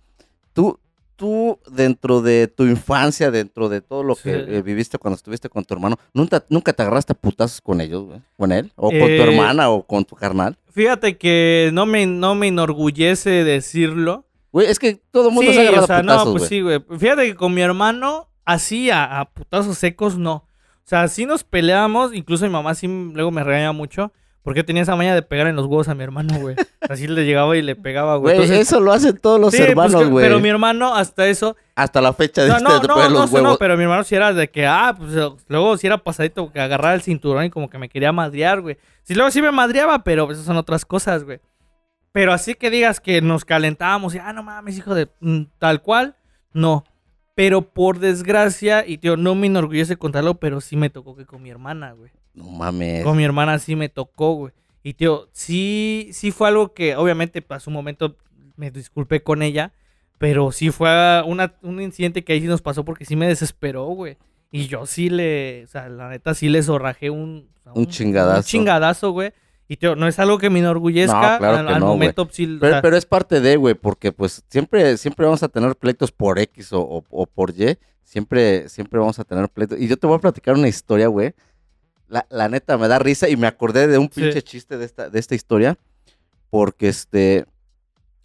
[0.54, 0.80] Tú,
[1.18, 4.44] tú, dentro de tu infancia, dentro de todo lo que Sí.
[4.54, 8.04] eh, viviste cuando estuviste con tu hermano, ¿nunca, nunca te agarraste a putazos con ellos,
[8.06, 8.20] güey?
[8.38, 8.70] ¿Con él?
[8.76, 10.56] ¿O con tu Eh, hermana o con tu carnal?
[10.70, 14.24] Fíjate que no me, no me enorgullece decirlo.
[14.52, 16.38] Güey, es que todo el mundo se Sí, agarrado o sea, a putazos, no, güey.
[16.38, 16.80] pues sí, güey.
[16.98, 20.34] Fíjate que con mi hermano, así a, a putazos secos, no.
[20.36, 24.12] O sea, sí nos peleábamos, incluso mi mamá sí luego me regañaba mucho,
[24.42, 26.56] porque tenía esa maña de pegar en los huevos a mi hermano, güey.
[26.88, 28.34] Así le llegaba y le pegaba, güey.
[28.36, 30.24] Güey, Entonces, eso lo hacen todos los sí, pues, hermanos, que- güey.
[30.26, 31.56] pero mi hermano, hasta eso.
[31.74, 33.58] Hasta la fecha No, de no, no, no, los no, huevos.
[33.58, 35.12] pero mi hermano sí era de que, ah, pues
[35.48, 38.78] luego sí era pasadito que agarraba el cinturón y como que me quería madrear, güey.
[39.02, 41.40] Sí, luego sí me madreaba, pero pues, esas son otras cosas, güey.
[42.12, 45.82] Pero así que digas que nos calentábamos y, ah, no mames, hijo de mm, tal
[45.82, 46.16] cual,
[46.52, 46.84] no.
[47.34, 51.42] Pero por desgracia, y tío, no me enorgullece contarlo, pero sí me tocó que con
[51.42, 52.10] mi hermana, güey.
[52.34, 53.04] No mames.
[53.04, 54.52] Con mi hermana sí me tocó, güey.
[54.82, 58.16] Y tío, sí, sí fue algo que obviamente pasó un momento,
[58.56, 59.72] me disculpé con ella,
[60.18, 60.88] pero sí fue
[61.26, 64.16] una- un incidente que ahí sí nos pasó porque sí me desesperó, güey.
[64.50, 67.48] Y yo sí le, o sea, la neta sí le zorrajé un...
[67.60, 68.38] o sea, Un chingadazo.
[68.38, 69.32] Un chingadazo, güey.
[69.70, 71.32] Y tío, no es algo que me enorgullezca.
[71.32, 71.98] No, claro al, que al no, güey.
[71.98, 75.42] momento sí, o Pero, sea, pero es parte de, güey, porque pues siempre, siempre vamos
[75.42, 77.76] a tener pleitos por X o, o- o por Y.
[78.04, 79.78] Siempre, siempre vamos a tener pleitos.
[79.78, 81.34] Y yo te voy a platicar una historia, güey.
[82.08, 84.22] La, la neta me da risa y me acordé de un Sí.
[84.22, 85.76] pinche chiste de esta, de esta historia.
[86.50, 87.44] Porque este,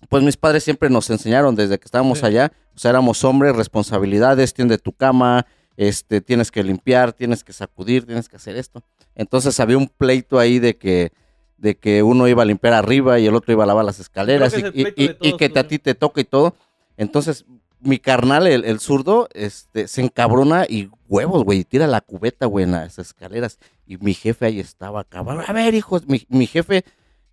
[0.10, 2.26] pues mis padres siempre nos enseñaron desde que estábamos Sí.
[2.26, 2.52] allá.
[2.76, 8.06] O sea, éramos hombres, responsabilidades, tiende tu cama, este, tienes que limpiar, tienes que sacudir,
[8.06, 8.84] tienes que hacer esto.
[9.16, 11.12] Entonces había un pleito ahí de que,
[11.58, 14.54] de que uno iba a limpiar arriba y el otro iba a lavar las escaleras
[14.58, 16.56] y, y- que a ti te toca y todo.
[16.98, 17.46] Entonces,
[17.84, 22.46] mi carnal, el, el zurdo, este, se encabrona y huevos, güey, y tira la cubeta,
[22.46, 23.60] güey, en las escaleras.
[23.86, 25.44] Y mi jefe ahí estaba, cabrón.
[25.48, 26.84] A ver, hijos, mi, mi jefe,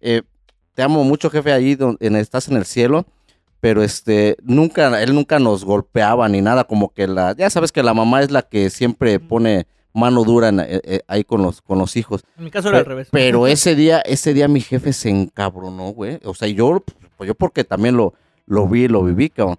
[0.00, 0.22] eh,
[0.74, 3.06] te amo mucho, jefe, ahí donde en- estás en el cielo.
[3.60, 7.82] Pero este, nunca, él nunca nos golpeaba ni nada, como que la, ya sabes que
[7.82, 11.60] la mamá es la que siempre pone mano dura en- eh, eh, ahí con los,
[11.60, 12.22] con los hijos.
[12.38, 13.08] en mi caso era al revés.
[13.10, 16.18] Pero ese día, ese día mi jefe se encabronó, güey.
[16.24, 16.82] O sea, yo,
[17.18, 18.14] pues yo porque también lo,
[18.46, 19.58] lo vi, lo viví, cabrón.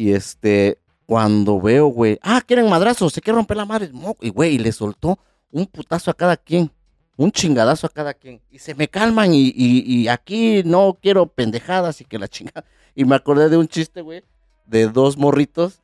[0.00, 3.90] Y este, cuando veo, güey, ah, quieren madrazos, se quiere romper la madre.
[4.22, 5.18] Y güey, y le soltó
[5.50, 6.72] un putazo a cada quien,
[7.18, 8.40] un chingadazo a cada quien.
[8.50, 12.64] Y se me calman y, y, y aquí no quiero pendejadas y que la chingada.
[12.94, 14.24] Y me acordé de un chiste, güey,
[14.64, 15.82] de dos morritos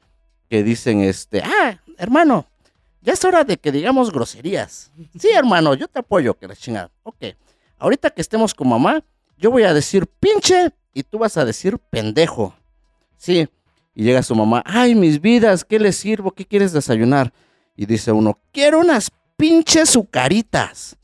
[0.49, 2.47] que dicen, este, ah, hermano,
[3.03, 4.93] ya es hora de que digamos groserías.
[5.21, 6.91] Sí, hermano, yo te apoyo, que la chingada.
[7.03, 7.23] Ok,
[7.77, 9.05] ahorita que estemos con mamá,
[9.37, 12.55] yo voy a decir pinche y tú vas a decir pendejo.
[13.19, 13.47] Sí,
[13.97, 16.31] y llega su mamá, ay, mis vidas, ¿qué les sirvo?
[16.33, 17.33] ¿Qué quieres desayunar?
[17.77, 20.97] Y dice uno, quiero unas pinches sucaritas.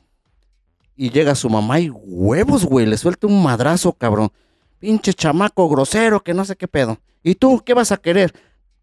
[0.95, 4.31] Y llega su mamá y huevos, güey, le suelta un madrazo, cabrón.
[4.79, 6.99] Pinche chamaco grosero, que no sé qué pedo.
[7.23, 8.33] ¿Y tú qué vas a querer?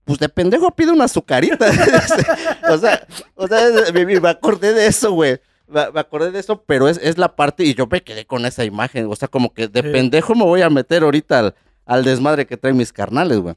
[0.05, 1.69] Pues de pendejo pide una azucarita.
[2.69, 3.05] o sea,
[3.35, 3.59] o sea,
[3.93, 5.39] me, me- acordé de eso, güey.
[5.67, 8.43] Me, me acordé de eso, pero es, es la parte, y yo me quedé con
[8.47, 9.05] esa imagen.
[9.05, 9.89] O sea, como que de Sí.
[9.91, 11.55] pendejo me voy a meter ahorita al,
[11.85, 13.55] al desmadre que traen mis carnales, güey.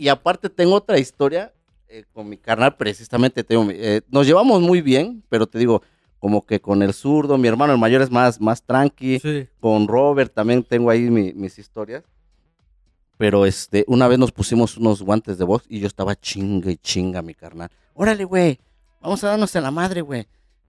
[0.00, 1.52] Y aparte tengo otra historia
[1.88, 3.44] eh, con mi carnal, precisamente.
[3.44, 5.82] Tengo, eh, nos llevamos muy bien, pero te digo,
[6.18, 9.46] como que con el zurdo, mi hermano el mayor es más, más tranqui Sí.
[9.60, 12.02] con Robert también tengo ahí mi- mis historias.
[13.18, 16.76] Pero este, una vez nos pusimos unos guantes de box y yo estaba chinga y
[16.78, 17.68] chinga, mi carnal.
[17.94, 18.58] Órale, güey,
[19.02, 20.26] vamos a darnos en la madre, güey.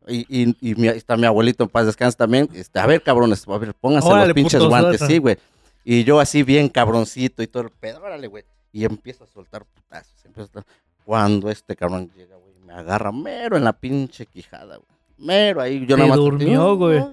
[0.08, 2.50] Y, y, y mi- está mi abuelito en paz descansa también.
[2.54, 5.38] Este, a ver, cabrones, a ver, pónganse Órale, los pinches guantes, sí, güey.
[5.86, 8.44] Y yo así bien cabroncito y todo el pedo, órale, güey.
[8.72, 10.14] Y empiezo a soltar putazos.
[10.26, 10.66] empiezo a soltar-
[11.06, 14.88] Cuando este cabrón llega, güey, me agarra mero en la pinche quijada, güey.
[15.18, 15.82] Mero ahí.
[15.86, 16.18] Yo Te nada más.
[16.18, 17.04] durmió, güey.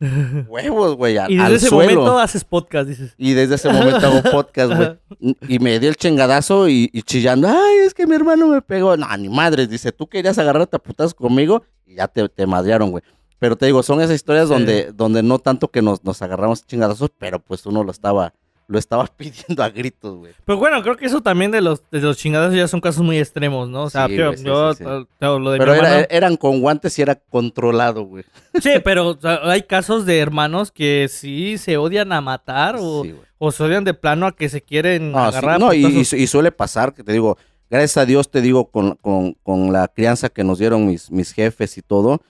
[0.48, 2.00] Huevos, güey, al, Y desde al ese suelo.
[2.02, 3.14] momento haces podcast, dices.
[3.18, 5.36] Y desde ese momento hago podcast, güey.
[5.48, 8.96] Y me dio el chingadazo y, y chillando, ay, es que mi hermano me pegó.
[8.96, 12.90] No, ni madre, dice, tú querías agarrarte a putazos conmigo y ya te, te madrearon,
[12.92, 13.02] güey.
[13.40, 14.54] Pero te digo, son esas historias Sí.
[14.54, 18.32] donde, donde no tanto que nos, nos agarramos chingadazos, pero pues uno lo estaba,
[18.68, 20.32] lo estaba pidiendo a gritos, güey.
[20.44, 23.18] Pero bueno, creo que eso también de los, de los chingados ya son casos muy
[23.18, 23.84] extremos, ¿no?
[23.84, 24.84] O sea, Sí, güey, sí, yo- sí,
[25.20, 28.24] yo- lo de Pero mi era- hermano- eran con guantes y era controlado, güey.
[28.62, 33.04] Sí, pero o sea, hay casos de hermanos que sí se odian a matar o,
[33.38, 35.58] o se odian de plano a que se quieren No, agarrar.
[35.58, 37.38] no, y- y suele pasar que te digo,
[37.70, 41.32] gracias a Dios te digo, con, con- con la crianza que nos dieron mis, mis
[41.32, 42.20] jefes y todo,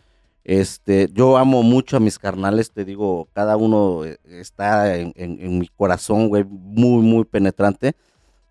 [0.44, 5.38] este, yo amo mucho a mis carnales, te digo, cada uno eh, está en, en-
[5.40, 7.94] en mi corazón, güey, muy, muy penetrante,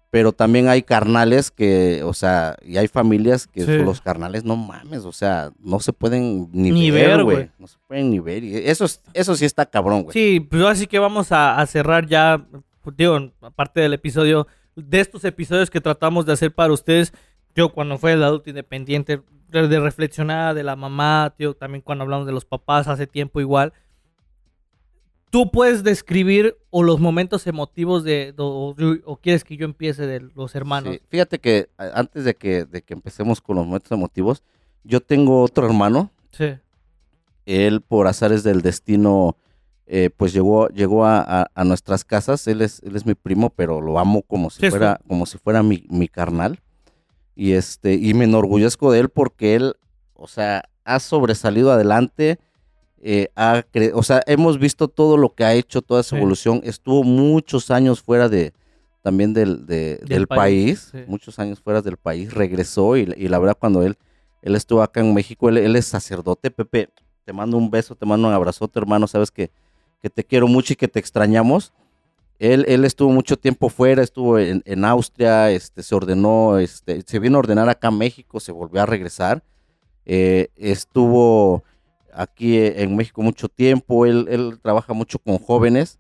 [0.10, 3.78] pero también hay carnales que, o sea, y hay familias que Sí.
[3.80, 7.78] los carnales, no mames, o sea, no se pueden ni, Ni ver, güey, no se
[7.88, 10.14] pueden ni ver, y eso, es- eso sí está cabrón, güey.
[10.14, 12.46] Sí, pues así que vamos a, a cerrar ya,
[12.96, 17.12] digo, aparte del episodio, de estos episodios que tratamos de hacer para ustedes,
[17.56, 22.26] yo cuando fue el adulto independiente, de, reflexionar de la mamá, tío, también cuando hablamos
[22.26, 23.74] de los papás hace tiempo igual,
[25.30, 28.76] tú puedes describir o los momentos emotivos de, o,
[29.06, 30.96] o quieres que yo empiece de los hermanos.
[30.96, 34.44] Sí, Fíjate que antes de que, de que empecemos con los momentos emotivos,
[34.84, 36.56] yo tengo otro hermano, Sí.
[37.46, 39.36] él por azares del destino,
[39.86, 43.50] eh, pues llegó, llegó a, a- a nuestras casas, él es, él es mi primo,
[43.50, 46.60] pero lo amo como si Sí, fuera, como si fuera mi, mi carnal.
[47.40, 49.76] Y este, y me enorgullezco de él porque él,
[50.16, 52.40] o sea, ha sobresalido adelante.
[53.00, 56.16] eh, ha cre- o sea, hemos visto todo lo que ha hecho, toda Sí.
[56.16, 56.62] evolución.
[56.64, 58.54] Estuvo muchos años fuera de
[59.04, 61.10] también del, de- Del del país, país, sí.
[61.10, 63.96] muchos años fuera del país, regresó y, y la verdad cuando él,
[64.42, 66.90] él estuvo acá en México, él, él es sacerdote, Pepe,
[67.24, 69.52] te mando un beso, te mando un abrazote, hermano, sabes que,
[70.02, 71.72] que te quiero mucho y que te extrañamos.
[72.40, 77.20] Él, él estuvo mucho tiempo fuera, estuvo en, en Austria, este, se ordenó, este, se
[77.20, 79.44] vino a ordenar acá a México, se volvió a regresar.
[80.06, 81.64] Eh, estuvo
[82.14, 86.00] aquí eh, en México mucho tiempo, él, él trabaja mucho con jóvenes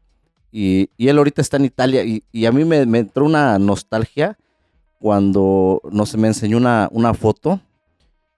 [0.51, 3.57] y, y él ahorita está en Italia y, y a mí me, me entró una
[3.59, 4.37] nostalgia
[4.99, 7.59] cuando no sé, me enseñó una, una foto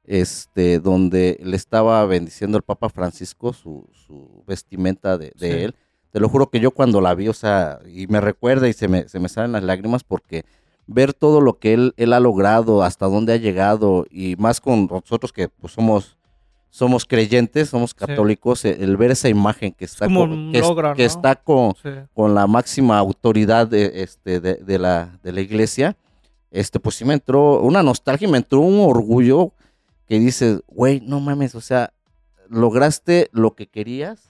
[0.06, 5.64] este, donde le estaba bendiciendo el Papa Francisco su, su vestimenta de, de Sí.
[5.66, 5.76] él.
[6.12, 8.88] Te lo juro que yo cuando la vi, o sea, y me recuerda y se
[8.88, 10.44] me, se me salen las lágrimas porque
[10.88, 14.88] ver todo lo que él, él ha logrado, hasta dónde ha llegado, y más con
[14.88, 16.18] nosotros que pues, somos,
[16.72, 20.68] somos creyentes, somos católicos, eh, el ver esa imagen que está, como con- que, es-
[20.68, 21.08] logro, que ¿no?
[21.08, 21.90] está con, Sí.
[22.16, 25.96] con la máxima autoridad de, este, de, de la, de la iglesia,
[26.50, 29.52] este, pues sí me entró una nostalgia me entró un orgullo
[30.08, 31.94] que dices, güey, no mames, o sea,
[32.48, 34.29] lograste lo que querías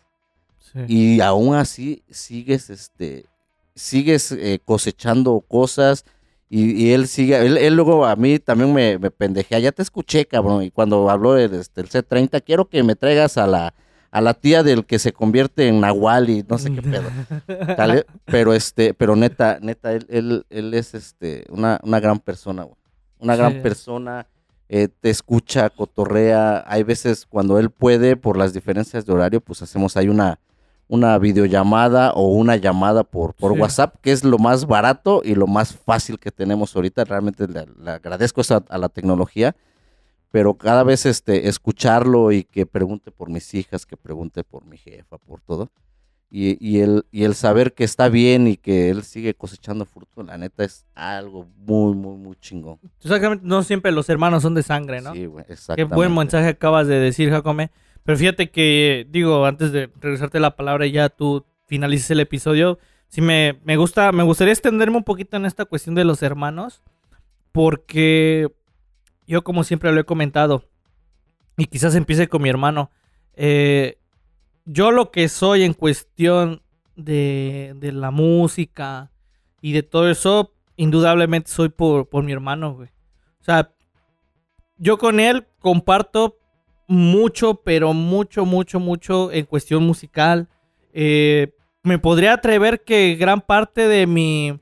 [0.71, 0.79] sí.
[0.87, 3.25] y aún así sigues, este,
[3.75, 6.05] sigues eh, cosechando cosas
[6.49, 9.83] y, y él sigue, él, él luego a mí también me, me pendejea, ya te
[9.83, 13.73] escuché, cabrón, y cuando habló del este, el C30, quiero que me traigas a la,
[14.11, 17.09] a la tía del que se convierte en Nahual y no sé qué pedo.
[18.25, 22.75] Pero este, pero neta, neta, él, él, él es este, una, una gran persona, güey.
[23.19, 24.27] Una gran persona,
[24.69, 26.63] eh, te escucha, cotorrea.
[26.65, 30.39] Hay veces cuando él puede, por las diferencias de horario, pues hacemos ahí una,
[30.89, 33.59] una videollamada o una llamada por, por Sí.
[33.59, 37.05] WhatsApp, que es lo más barato y lo más fácil que tenemos ahorita.
[37.05, 39.55] Realmente le, le agradezco eso a, la tecnología.
[40.31, 44.77] Pero cada vez este, escucharlo y que pregunte por mis hijas, que pregunte por mi
[44.77, 45.69] jefa, por todo
[46.31, 50.21] y, y, el, y el saber que está bien y que él sigue cosechando fruto,
[50.23, 52.79] la neta es algo muy, muy, muy chingón.
[53.03, 55.13] Exactamente, no siempre los hermanos son de sangre, ¿no?
[55.13, 55.95] Sí, güey, Qué exactamente.
[55.95, 57.71] buen mensaje acabas de decir, Jacome.
[58.09, 62.79] Pero fíjate que, digo, antes de regresarte la palabra y ya tú finalices el episodio,
[63.07, 66.81] sí me, me gusta, me gustaría extenderme un poquito en esta cuestión de los hermanos,
[67.51, 68.47] porque
[69.27, 70.63] yo como siempre lo he comentado,
[71.55, 72.89] y quizás empiece con mi hermano,
[73.35, 73.99] eh,
[74.65, 76.63] yo lo que soy en cuestión
[76.95, 79.11] de, de la música
[79.61, 82.89] y de todo eso, indudablemente soy por, por mi hermano, güey.
[83.39, 83.71] O sea,
[84.77, 86.38] yo con él comparto
[86.89, 90.49] mucho, pero mucho, mucho, mucho en cuestión musical.
[90.91, 94.59] Eh, me podría atrever que gran parte de mi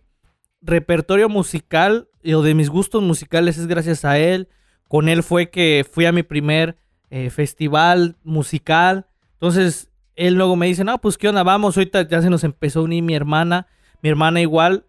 [0.61, 4.49] repertorio musical eh, o de mis gustos musicales es gracias a él.
[4.89, 6.77] Con él fue que fui a mi primer
[7.09, 9.07] eh, festival musical.
[9.33, 12.81] Entonces, él luego me dice, no, pues qué onda, vamos, ahorita ya se nos empezó
[12.81, 13.67] a unir mi hermana,
[14.01, 14.85] mi hermana igual.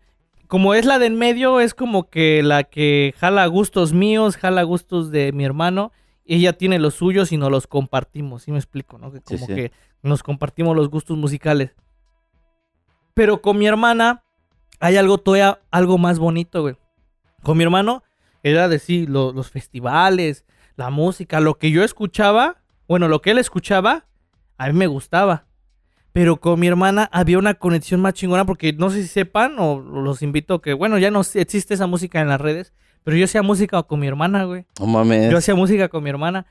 [0.49, 4.65] Como es la de en medio, es como que la que jala gustos míos, jala
[4.65, 5.93] gustos de mi hermano.
[6.29, 8.99] Ella tiene los suyos y nos los compartimos, ¿sí me explico?
[8.99, 9.11] ¿no?
[9.11, 9.55] Que Sí, como sí.
[9.55, 9.73] que
[10.03, 11.75] nos compartimos los gustos musicales.
[13.15, 14.23] Pero con mi hermana
[14.81, 16.77] hay algo todavía, algo más bonito, güey.
[17.43, 18.03] Con mi hermano
[18.43, 20.45] era decir, lo- los festivales,
[20.77, 24.07] la música, lo que yo escuchaba, bueno, lo que él escuchaba,
[24.57, 25.47] a mí me gustaba.
[26.13, 29.81] Pero con mi hermana había una conexión más chingona porque no sé si sepan o
[29.81, 32.73] los invito que, bueno, ya no existe esa música en las redes,
[33.05, 34.65] pero yo hacía música con mi hermana, güey.
[34.79, 35.31] No mames.
[35.31, 36.47] Yo hacía música con mi hermana.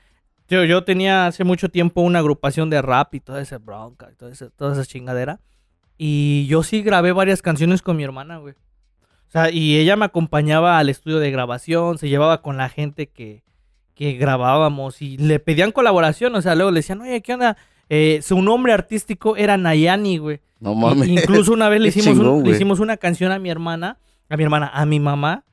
[0.48, 4.16] Yo, yo tenía hace mucho tiempo una agrupación de rap y toda esa bronca y
[4.16, 5.40] toda esa, toda esa chingadera.
[5.96, 8.54] Y yo sí grabé varias canciones con mi hermana, güey.
[9.28, 13.08] O sea, y ella me acompañaba al estudio de grabación, se llevaba con la gente
[13.08, 13.42] que,
[13.94, 16.34] que grabábamos y le pedían colaboración.
[16.34, 17.56] O sea, luego le decían, oye, ¿qué onda?
[17.90, 20.40] Eh, su nombre artístico era Nayani, güey.
[20.60, 21.08] No mames.
[21.08, 23.98] Incluso una vez le hicimos, un- le hicimos una canción a mi hermana,
[24.30, 25.44] a mi hermana, a mi mamá.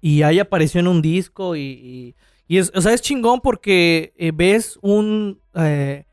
[0.00, 2.14] Y ahí apareció en un disco y, y,
[2.46, 6.04] y es, o sea, es chingón porque eh, ves un, eh,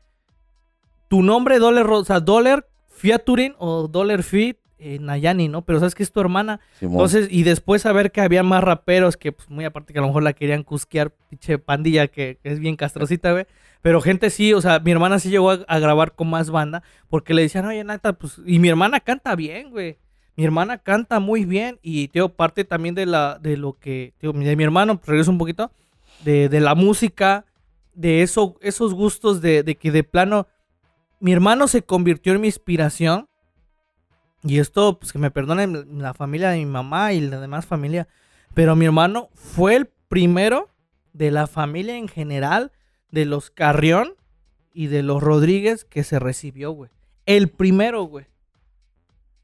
[1.08, 5.62] tu nombre Dollar, o sea, Dollar Featuring o Dollar Fit eh, Nayani, ¿no?
[5.62, 6.60] Pero sabes que es tu hermana.
[6.78, 6.94] Simón.
[6.94, 10.08] Entonces, y después saber que había más raperos que, pues, muy aparte que a lo
[10.08, 13.46] mejor la querían cusquear, pinche pandilla que, que es bien castrocita, güey.
[13.80, 16.82] Pero gente sí, o sea, mi hermana sí llegó a, a grabar con más banda
[17.08, 19.96] porque le decían, oye, neta, pues, y mi hermana canta bien, güey.
[20.36, 24.56] Mi hermana canta muy bien y, tío, parte también de la, de lo que, de
[24.56, 25.70] mi hermano, pues, regreso un poquito,
[26.24, 27.46] de, de la música,
[27.94, 30.46] de eso, esos gustos de, de que de plano,
[31.20, 33.28] mi hermano se convirtió en mi inspiración.
[34.42, 38.06] Y esto, pues que me perdonen la familia de mi mamá y la demás familia.
[38.54, 40.68] Pero mi hermano fue el primero
[41.14, 42.72] de la familia en general,
[43.10, 44.14] de los Carrión
[44.74, 46.90] y de los Rodríguez que se recibió, güey.
[47.24, 48.26] El primero, güey.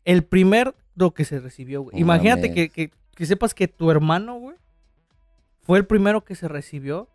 [0.04, 0.24] El
[0.94, 1.98] primero que se recibió, güey.
[2.00, 4.56] Imagínate que, que- que sepas que tu hermano, güey,
[5.62, 7.08] fue el primero que se recibió.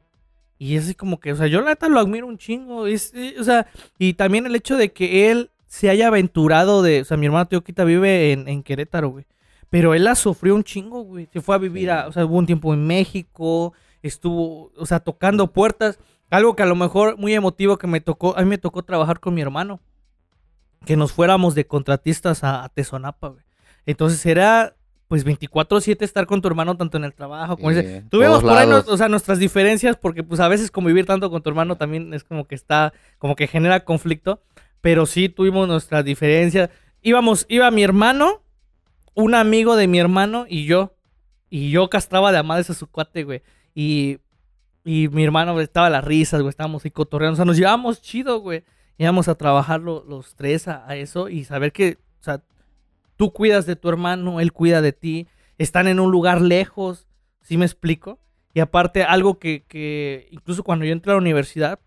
[0.60, 2.88] Y es así como que, o sea, yo la neta lo admiro un chingo.
[2.88, 3.68] Es, eh, o sea,
[4.00, 7.02] y también el hecho de que él se haya aventurado de.
[7.02, 9.26] O sea, mi hermano Teoquita vive en, en Querétaro, güey.
[9.70, 11.28] Pero él la sufrió un chingo, güey.
[11.34, 12.08] Se fue a vivir a.
[12.08, 13.74] O sea, hubo un tiempo en México.
[14.02, 16.00] Estuvo, o sea, tocando puertas.
[16.30, 18.36] Algo que a lo mejor muy emotivo que me tocó.
[18.38, 19.80] A mí me tocó trabajar con mi hermano.
[20.86, 23.44] Que nos fuéramos de contratistas a, a Tezonapa, güey.
[23.88, 24.76] Entonces era.
[25.08, 28.04] Pues 24-7 estar con tu hermano tanto en el trabajo como Sí, dice.
[28.10, 28.86] Tuvimos por ahí, lados.
[28.88, 32.14] nos- o sea, nuestras diferencias, porque pues a veces convivir tanto con tu hermano también
[32.14, 34.42] es como que está, como que genera conflicto,
[34.82, 36.70] pero sí tuvimos nuestras diferencias.
[37.02, 38.42] Íbamos, iba mi hermano,
[39.14, 40.94] un amigo de mi hermano y yo,
[41.50, 44.18] y yo castraba de amadas a su cuate, güey, y,
[44.84, 47.56] y mi hermano güey, estaba a las risas, güey, estábamos ahí cotorreando, o sea, nos
[47.56, 48.66] llevábamos chido, güey,
[48.98, 52.42] íbamos a trabajar lo- los tres a, a eso y saber que, o sea,
[53.18, 57.08] tú cuidas de tu hermano, él cuida de ti, están en un lugar lejos,
[57.42, 58.20] ¿sí me explico?
[58.54, 61.80] Y aparte, algo que, que incluso cuando yo entré a la universidad,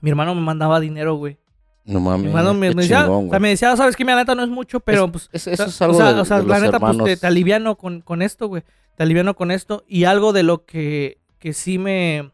[0.00, 1.38] mi hermano me mandaba dinero, güey.
[1.84, 2.26] No Mi mames.
[2.28, 4.80] hermano me, decía, chingón, o sea, me decía, sabes que mi neta no es mucho,
[4.80, 5.28] pero Es- pues...
[5.32, 7.16] es- eso es algo o sea, de- o sea, de la los neta, pues te,
[7.18, 8.62] te aliviano con, con esto, güey.
[8.96, 9.84] Te aliviano con esto.
[9.86, 12.30] Y algo de lo que, que sí me...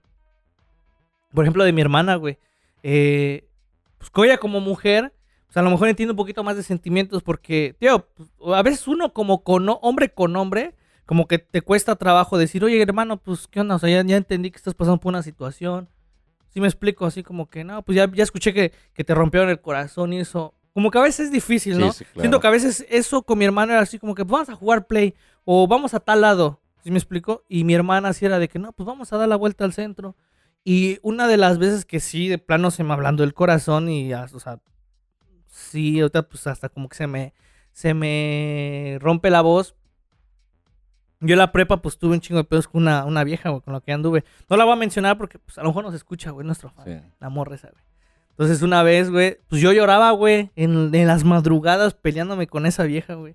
[1.34, 2.38] Por ejemplo, de mi hermana, güey.
[2.82, 3.48] Eh,
[3.98, 5.12] pues que ella como mujer,
[5.50, 8.86] pues a lo mejor entiende un poquito más de sentimientos porque, tío, pues, a veces
[8.86, 10.76] uno como con hombre con hombre,
[11.06, 13.74] como que te cuesta trabajo decir, oye, hermano, pues, ¿qué onda?
[13.74, 15.88] O sea, ya, ya entendí que estás pasando por una situación.
[16.50, 19.48] Sí me explico, así como que, no, pues ya, ya escuché que, que te rompieron
[19.50, 20.54] el corazón y eso.
[20.72, 21.92] Como que a veces es difícil, Sí, ¿no?
[21.92, 22.20] sí, claro.
[22.20, 24.54] Siento que a veces eso con mi hermano era así como que, pues, vamos a
[24.54, 26.60] jugar play o vamos a tal lado.
[26.84, 27.42] ¿Sí me explico?
[27.48, 29.72] Y mi hermana así era de que, no, pues vamos a dar la vuelta al
[29.72, 30.14] centro.
[30.62, 34.08] Y una de las veces que sí, de plano se me hablando el corazón y,
[34.08, 34.60] ya, o sea,
[35.50, 37.34] sí, ahorita pues hasta como que se me,
[37.72, 39.74] se me rompe la voz.
[41.20, 43.60] Yo en la prepa pues tuve un chingo de pedos con una, una vieja, güey,
[43.60, 44.24] con la que anduve.
[44.48, 46.84] No la voy a mencionar porque pues a lo mejor nos escucha, güey, nuestro fan.
[46.86, 47.08] Sí.
[47.20, 47.82] La morra esa, güey.
[48.30, 52.84] Entonces una vez, güey, pues yo lloraba, güey, en, en las madrugadas peleándome con esa
[52.84, 53.34] vieja, güey.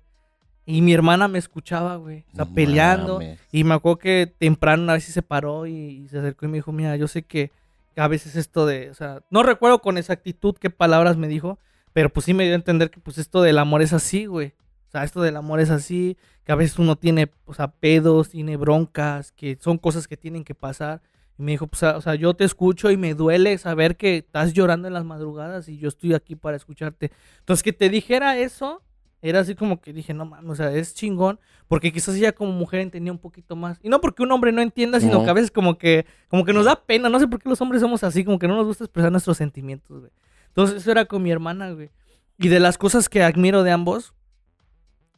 [0.68, 2.24] Y mi hermana me escuchaba, güey.
[2.32, 3.14] O sea, No peleando.
[3.20, 3.38] mames.
[3.52, 6.48] Y me acuerdo que temprano una vez sí se paró y, y se acercó y
[6.48, 7.52] me dijo, mira, yo sé que
[7.94, 11.60] a veces esto de, o sea, no recuerdo con exactitud qué palabras me dijo,
[11.96, 14.48] pero pues sí me dio a entender que pues esto del amor es así, güey.
[14.86, 18.28] O sea, esto del amor es así, que a veces uno tiene, o sea, pedos,
[18.28, 21.00] tiene broncas, que son cosas que tienen que pasar.
[21.38, 24.52] Y me dijo, pues, o sea, yo te escucho y me duele saber que estás
[24.52, 27.12] llorando en las madrugadas y yo estoy aquí para escucharte.
[27.38, 28.82] Entonces, que te dijera eso,
[29.22, 32.52] Era así como que dije, no mames, o sea, es chingón, porque quizás ella como
[32.52, 33.80] mujer entendía un poquito más.
[33.82, 35.24] Y no porque un hombre no entienda, sino No.
[35.24, 37.58] que a veces como que, como que nos da pena, no sé por qué los
[37.62, 40.12] hombres somos así, como que no nos gusta expresar nuestros sentimientos, güey.
[40.56, 41.90] Entonces eso era con mi hermana, güey.
[42.38, 44.14] Y de las cosas que admiro de ambos,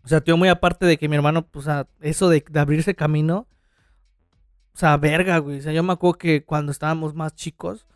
[0.02, 1.66] o sea, tío, muy aparte de que mi hermano, pues,
[2.00, 3.46] eso de, de abrirse camino,
[4.74, 5.58] o sea, verga, güey.
[5.58, 7.86] O sea, yo me acuerdo que cuando estábamos más chicos,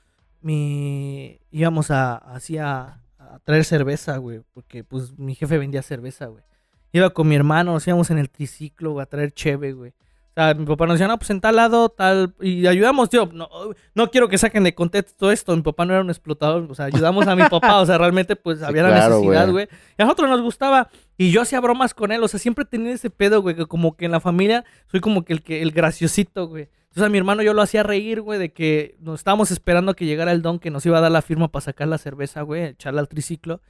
[0.40, 6.26] mi íbamos a así a, a traer cerveza, güey, porque pues mi jefe vendía cerveza,
[6.26, 6.44] güey.
[6.92, 9.94] Iba con mi hermano, nos íbamos en el triciclo güey, a traer cheve, güey.
[10.32, 13.28] O sea, mi papá nos decía, no, pues en tal lado, tal, y ayudamos, tío.
[13.34, 13.50] No,
[13.94, 16.86] no quiero que saquen de contexto esto, mi papá no era un explotador, o sea,
[16.86, 19.68] ayudamos a mi papá, o sea, realmente pues Sí, había la claro, necesidad, güey.
[19.98, 22.92] Y a nosotros nos gustaba, y yo hacía bromas con él, o sea, siempre tenía
[22.92, 25.70] ese pedo, güey, que como que en la familia soy como que el, que, el
[25.70, 26.68] graciosito, güey.
[26.84, 29.94] Entonces a mi hermano yo lo hacía reír, güey, de que nos estábamos esperando a
[29.94, 32.40] que llegara el don que nos iba a dar la firma para sacar la cerveza,
[32.40, 33.60] güey, echarla al triciclo.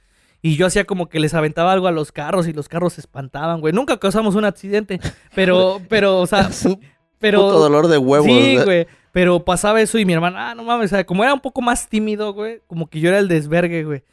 [0.45, 3.01] Y yo hacía como que les aventaba algo a los carros y los carros se
[3.01, 3.71] espantaban, güey.
[3.71, 4.99] Nunca causamos un accidente,
[5.33, 6.49] pero, pero, o sea,
[7.17, 7.39] pero...
[7.39, 8.27] puto dolor de huevos.
[8.27, 8.65] Sí, ¿verdad?
[8.65, 8.87] güey.
[9.13, 11.61] Pero pasaba eso y mi hermana, ah, no mames, o sea, como era un poco
[11.61, 14.03] más tímido, güey, como que yo era el desvergue, güey.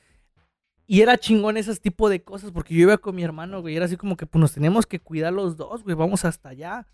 [0.87, 3.76] Y era chingón ese tipo de cosas, porque yo iba con mi hermano, güey, y
[3.78, 6.87] era así como que pues nos teníamos que cuidar los dos, güey, vamos hasta allá.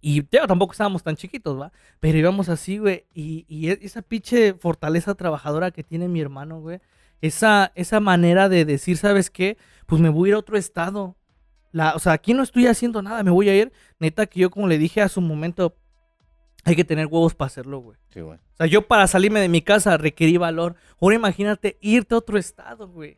[0.00, 1.70] Y tío, tampoco estábamos tan chiquitos, ¿va?
[2.00, 6.60] Pero íbamos así, güey, y, y e- esa pinche fortaleza trabajadora que tiene mi hermano,
[6.60, 6.80] güey,
[7.22, 9.56] esa, esa manera de decir, ¿sabes qué?
[9.86, 11.16] Pues me voy a ir a otro estado.
[11.70, 13.72] La, o sea, aquí no estoy haciendo nada, me voy a ir.
[13.98, 15.74] Neta que yo como le dije a su momento,
[16.64, 17.96] hay que tener huevos para hacerlo, güey.
[18.10, 18.36] Sí, güey.
[18.36, 20.74] O sea, yo para salirme de mi casa requerí valor.
[21.00, 23.16] Ahora imagínate irte a otro estado, güey.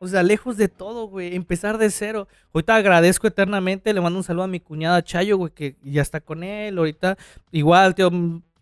[0.00, 1.36] O sea, lejos de todo, güey.
[1.36, 2.26] Empezar de cero.
[2.52, 3.94] Ahorita agradezco eternamente.
[3.94, 6.76] Le mando un saludo a mi cuñada Chayo, güey, que ya está con él.
[6.76, 7.16] Ahorita,
[7.52, 8.10] igual, tío,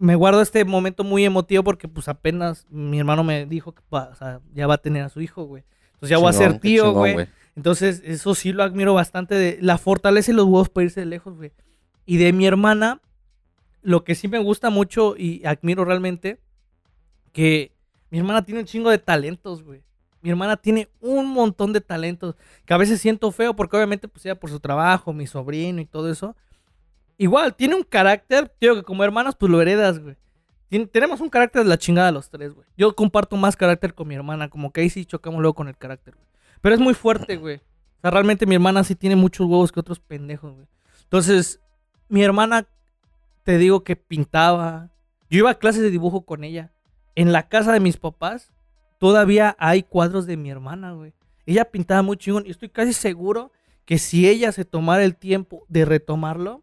[0.01, 4.09] me guardo este momento muy emotivo porque, pues, apenas mi hermano me dijo que va-
[4.11, 5.63] o sea, ya va a tener a su hijo, güey.
[5.93, 7.29] Entonces ya voy a Chingón, ser tío, chingón, güey.
[7.55, 11.37] Entonces, eso sí lo admiro bastante de la fortaleza y los huevos para irse lejos,
[11.37, 11.53] güey.
[12.07, 13.01] Y de mi hermana,
[13.83, 16.41] lo que sí me gusta mucho y admiro realmente,
[17.33, 17.73] que
[18.11, 19.83] mi hermana tiene un chingo de talentos, güey.
[20.23, 22.35] Mi hermana tiene un montón de talentos
[22.67, 25.87] que a veces siento feo porque obviamente pues ella por su trabajo, mi sobrino y
[25.87, 26.37] todo eso.
[27.21, 30.17] Igual, tiene un carácter, tío, que como hermanos pues lo heredas, güey.
[30.91, 32.67] Tenemos un carácter de la chingada los tres, güey.
[32.79, 35.77] Yo comparto más carácter con mi hermana, como que ahí sí chocamos luego con el
[35.77, 36.27] carácter, güey.
[36.63, 37.57] Pero es muy fuerte, güey.
[37.57, 40.67] O sea, realmente mi hermana sí tiene muchos huevos que otros pendejos, güey.
[41.03, 41.61] Entonces,
[42.09, 42.67] mi hermana,
[43.45, 44.89] te digo que pintaba.
[45.29, 46.73] Yo iba a clases de dibujo con ella.
[47.17, 48.51] En la casa de mis papás,
[48.97, 51.13] todavía hay cuadros de mi hermana, güey.
[51.45, 53.53] Ella pintaba muy chingón y estoy casi seguro
[53.85, 56.63] que si ella se tomara el tiempo de retomarlo,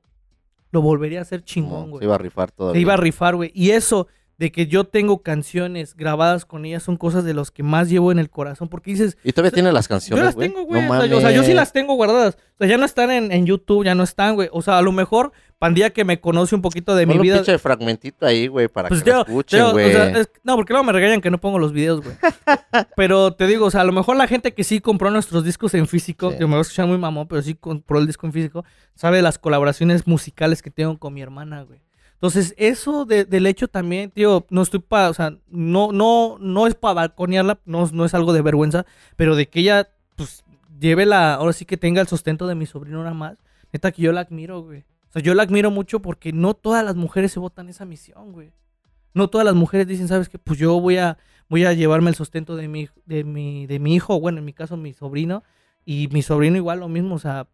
[0.71, 1.99] lo volvería a hacer chingón, No, güey.
[1.99, 2.77] se iba a rifar todavía.
[2.77, 3.51] Se iba a rifar, güey.
[3.53, 4.07] Y eso
[4.37, 8.11] de que yo tengo canciones grabadas con ella son cosas de los que más llevo
[8.11, 8.67] en el corazón.
[8.69, 10.49] Porque dices, ¿Y todavía tiene las yo canciones, las güey?
[10.49, 10.81] tengo, güey.
[10.85, 12.35] No o, sea, yo- o sea, yo sí las tengo guardadas.
[12.35, 14.49] O sea, ya no están en, en YouTube, ya no están, güey.
[14.51, 17.23] O sea, a lo mejor, pandilla que me conoce un poquito de mi Ponle un
[17.23, 17.35] vida.
[17.37, 19.91] pinche fragmentito ahí, güey, para Pues que lo yo- escuchen, yo, o güey.
[19.91, 22.15] sea, es- no, porque luego me regañan que no pongo los videos, güey.
[22.95, 25.73] pero te digo, o sea, a lo mejor la gente que sí compró nuestros discos
[25.73, 26.37] en físico, Sí.
[26.39, 29.21] yo me voy a escuchar muy mamón, pero sí compró el disco en físico, sabe
[29.23, 31.79] las colaboraciones musicales que tengo con mi hermana, güey.
[32.17, 36.65] Entonces, eso de- del hecho también, tío, no estoy para, o sea, no, no, no
[36.67, 40.43] es para balconearla, no, no es algo de vergüenza, pero de que ella, pues,
[40.79, 43.37] lleve la, ahora sí que tenga el sustento de mi sobrino nada más,
[43.71, 44.79] neta que yo la admiro, güey.
[45.09, 48.31] O sea, yo la admiro mucho porque no todas las mujeres se votan esa misión,
[48.31, 48.51] güey.
[49.13, 50.37] No todas las mujeres dicen, ¿sabes qué?
[50.39, 51.17] Pues yo voy a,
[51.49, 54.53] voy a llevarme el sustento de mi, de mi, de mi hijo, bueno, en mi
[54.53, 55.43] caso mi sobrino,
[55.85, 57.47] y mi sobrino igual lo mismo, o sea,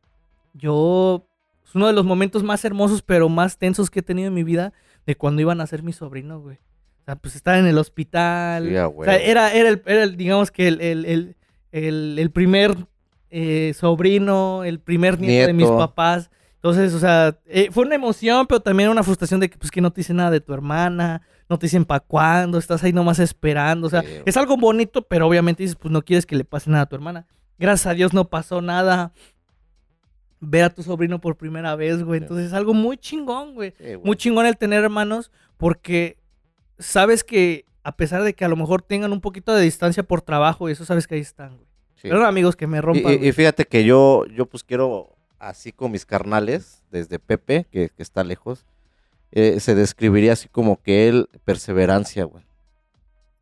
[0.53, 1.25] yo,
[1.73, 4.43] es uno de los momentos más hermosos, pero más tensos que he tenido en mi
[4.43, 4.73] vida,
[5.07, 6.57] de cuando iban a ser mi sobrino, güey.
[7.01, 8.67] O sea, pues estar en el hospital.
[8.69, 11.05] Sí, o sea, era, era, el, era el, digamos que el, el,
[11.71, 12.75] el, el- primer
[13.31, 16.29] eh, sobrino, el primer nieto, de mis papás.
[16.55, 19.81] Entonces, o sea, eh, fue una emoción, pero también una frustración de que, pues, que
[19.81, 23.19] no te dicen nada de tu hermana, no te dicen para cuándo, estás ahí nomás
[23.19, 23.87] esperando.
[23.87, 26.69] O sea, Sí, es algo bonito, pero obviamente dices, pues no quieres que le pase
[26.69, 27.25] nada a tu hermana.
[27.59, 29.11] Gracias a Dios no pasó nada.
[30.45, 32.19] Ver a tu sobrino por primera vez, güey.
[32.21, 33.71] Entonces es algo muy chingón, güey.
[33.77, 33.99] Sí, güey.
[34.03, 36.17] Muy chingón el tener hermanos porque
[36.79, 40.21] sabes que a pesar de que a lo mejor tengan un poquito de distancia por
[40.21, 41.67] trabajo, y eso sabes que ahí están, güey.
[41.95, 42.09] Sí.
[42.09, 43.13] Pero amigos que me rompan.
[43.23, 48.03] y- fíjate que yo, yo pues quiero, así con mis carnales, desde Pepe, que, que
[48.03, 48.65] está lejos,
[49.31, 52.43] eh, se describiría así como que él, perseverancia, güey.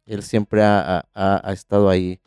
[0.06, 2.20] Él siempre ha, ha- ha- ha estado ahí.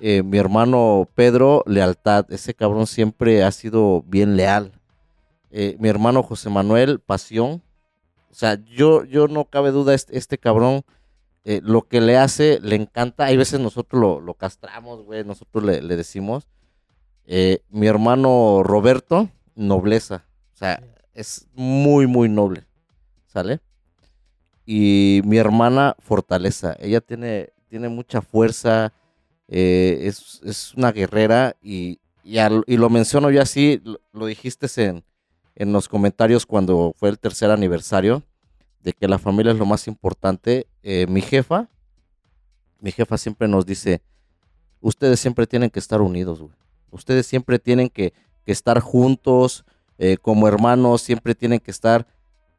[0.00, 2.24] Eh, mi hermano Pedro, lealtad.
[2.32, 4.72] Ese cabrón siempre ha sido bien leal.
[5.50, 7.62] Eh, mi hermano José Manuel, pasión.
[8.30, 10.82] O sea, yo, yo no cabe duda, este, este cabrón,
[11.44, 13.26] eh, lo que le hace, le encanta.
[13.26, 16.48] Hay veces nosotros lo, lo castramos, güey, nosotros le, le decimos.
[17.68, 20.24] Mi hermano Roberto, nobleza.
[20.52, 20.82] O sea,
[21.14, 22.64] es muy, muy noble.
[23.26, 23.60] ¿Sale?
[24.66, 26.74] Y mi hermana, fortaleza.
[26.80, 28.92] Ella tiene, tiene mucha fuerza,
[29.52, 35.04] eh, es, es una guerrera y, y, lo menciono yo así, lo, lo dijiste en,
[35.56, 38.22] en los comentarios cuando fue el tercer aniversario,
[38.80, 40.68] de que la familia es lo más importante.
[40.82, 41.68] Eh, mi jefa,
[42.78, 44.02] mi jefa siempre nos dice,
[44.80, 46.54] ustedes siempre tienen que estar unidos, güey.
[46.92, 48.12] Ustedes siempre tienen que,
[48.44, 49.64] que estar juntos,
[49.98, 52.06] eh, como hermanos, siempre tienen que estar...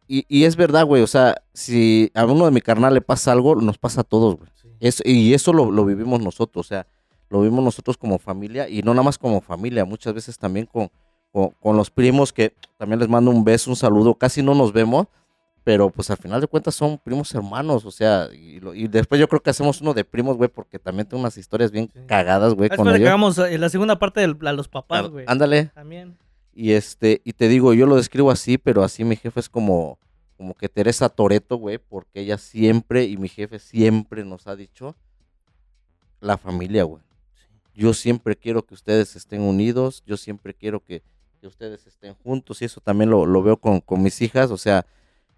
[0.07, 3.31] Y, y es verdad, güey, o sea, si a uno de mi carnal le pasa
[3.31, 4.49] algo, nos pasa a todos, güey.
[4.81, 6.85] Eso, y eso lo, lo vivimos nosotros, o sea,
[7.29, 10.89] lo vivimos nosotros como familia y no nada más como familia, muchas veces también con,
[11.31, 14.73] con, con los primos que también les mando un beso, un saludo, casi no nos
[14.73, 15.07] vemos,
[15.63, 19.21] pero pues al final de cuentas son primos hermanos, o sea, y, lo- y después
[19.21, 21.99] yo creo que hacemos uno de primos, güey, porque también tengo unas historias bien Sí.
[22.07, 23.05] cagadas, güey, Después le ellos.
[23.05, 25.25] cagamos eh, la segunda parte de a los papás, güey.
[25.27, 26.17] Ándale, También.
[26.55, 29.99] y este, y te digo, yo lo describo así, pero así mi jefe es como,
[30.41, 34.95] como que Teresa Toreto, güey, porque ella siempre, y mi jefe siempre nos ha dicho,
[36.19, 37.03] la familia, güey.
[37.75, 41.03] Yo siempre quiero que ustedes estén unidos, yo siempre quiero que,
[41.39, 44.57] que ustedes estén juntos, y eso también lo, lo veo con, con mis hijas, o
[44.57, 44.83] sea,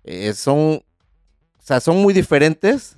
[0.06, 2.96] eh, son, o sea, son muy diferentes,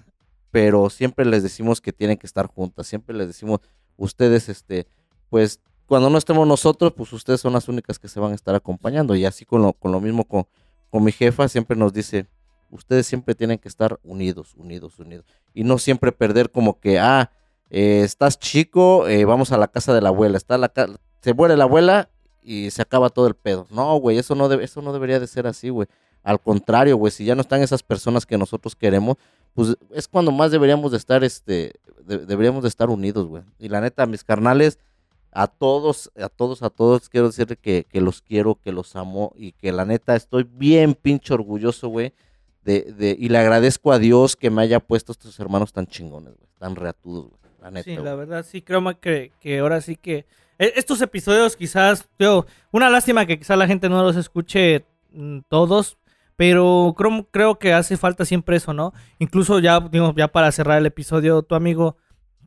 [0.51, 3.61] pero siempre les decimos que tienen que estar juntas, siempre les decimos,
[3.97, 4.85] ustedes, este,
[5.31, 8.53] pues, cuando no estemos nosotros, pues ustedes son las únicas que se van a estar
[8.53, 10.45] acompañando, y así con lo, con lo mismo con,
[10.99, 12.27] mi jefa, siempre nos dice,
[12.71, 17.31] ustedes siempre tienen que estar unidos, unidos, unidos, y no siempre perder como que, ah,
[17.69, 20.71] eh, estás chico, eh, vamos a la casa de la abuela, está la
[21.21, 22.09] se muere la abuela
[22.43, 23.65] y se acaba todo el pedo.
[23.71, 25.87] No, güey, eso no, eso no debería de ser así, güey.
[26.21, 29.17] Al contrario, güey, si ya no están esas personas que nosotros queremos,
[29.55, 31.73] pues es cuando más deberíamos de estar, este,
[32.05, 33.41] de- deberíamos de estar unidos, güey.
[33.57, 34.77] Y la neta, mis carnales,
[35.37, 39.33] a todos, a todos, a todos, quiero decirle que, que los quiero, que los amo
[39.35, 42.13] y que la neta estoy bien pinche orgulloso, güey.
[42.63, 46.35] De, de, y le agradezco a Dios que me haya puesto estos hermanos tan chingones,
[46.37, 47.53] güey, tan reatudos, güey.
[47.61, 47.83] La neta.
[47.83, 48.05] Sí, güey.
[48.05, 50.25] la verdad, sí, creo que, que ahora sí que...
[50.57, 55.39] e- Estos episodios quizás, yo, una lástima que quizás la gente no los escuche mm,
[55.49, 55.97] todos,
[56.37, 58.93] pero creo, creo que hace falta siempre eso, ¿no?
[59.19, 61.97] Incluso ya, digo, ya para cerrar el episodio, tu amigo,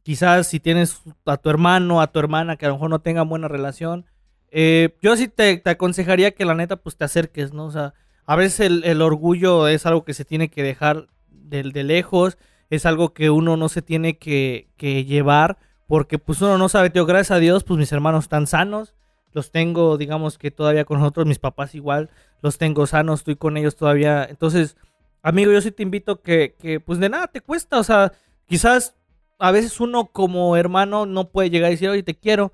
[0.09, 3.29] quizás si tienes a tu hermano, a tu hermana que a lo mejor no tengan
[3.29, 4.07] buena relación,
[4.51, 7.67] eh, yo sí te, te aconsejaría que la neta pues te acerques, ¿no?
[7.67, 7.93] O sea,
[8.25, 12.39] a veces el, el orgullo es algo que se tiene que dejar de, de lejos,
[12.71, 16.89] es algo que uno no se tiene que, que llevar, porque pues uno no sabe,
[16.89, 18.95] tío, gracias a Dios, pues mis hermanos están sanos,
[19.35, 22.09] los tengo, digamos que todavía con nosotros, mis papás igual,
[22.41, 24.79] los tengo sanos, estoy con ellos todavía, entonces,
[25.21, 28.15] amigo, yo sí te invito que, que pues de nada te cuesta, o sea,
[28.47, 28.95] quizás
[29.39, 32.53] a veces uno como hermano no puede llegar y decir, oye, te quiero,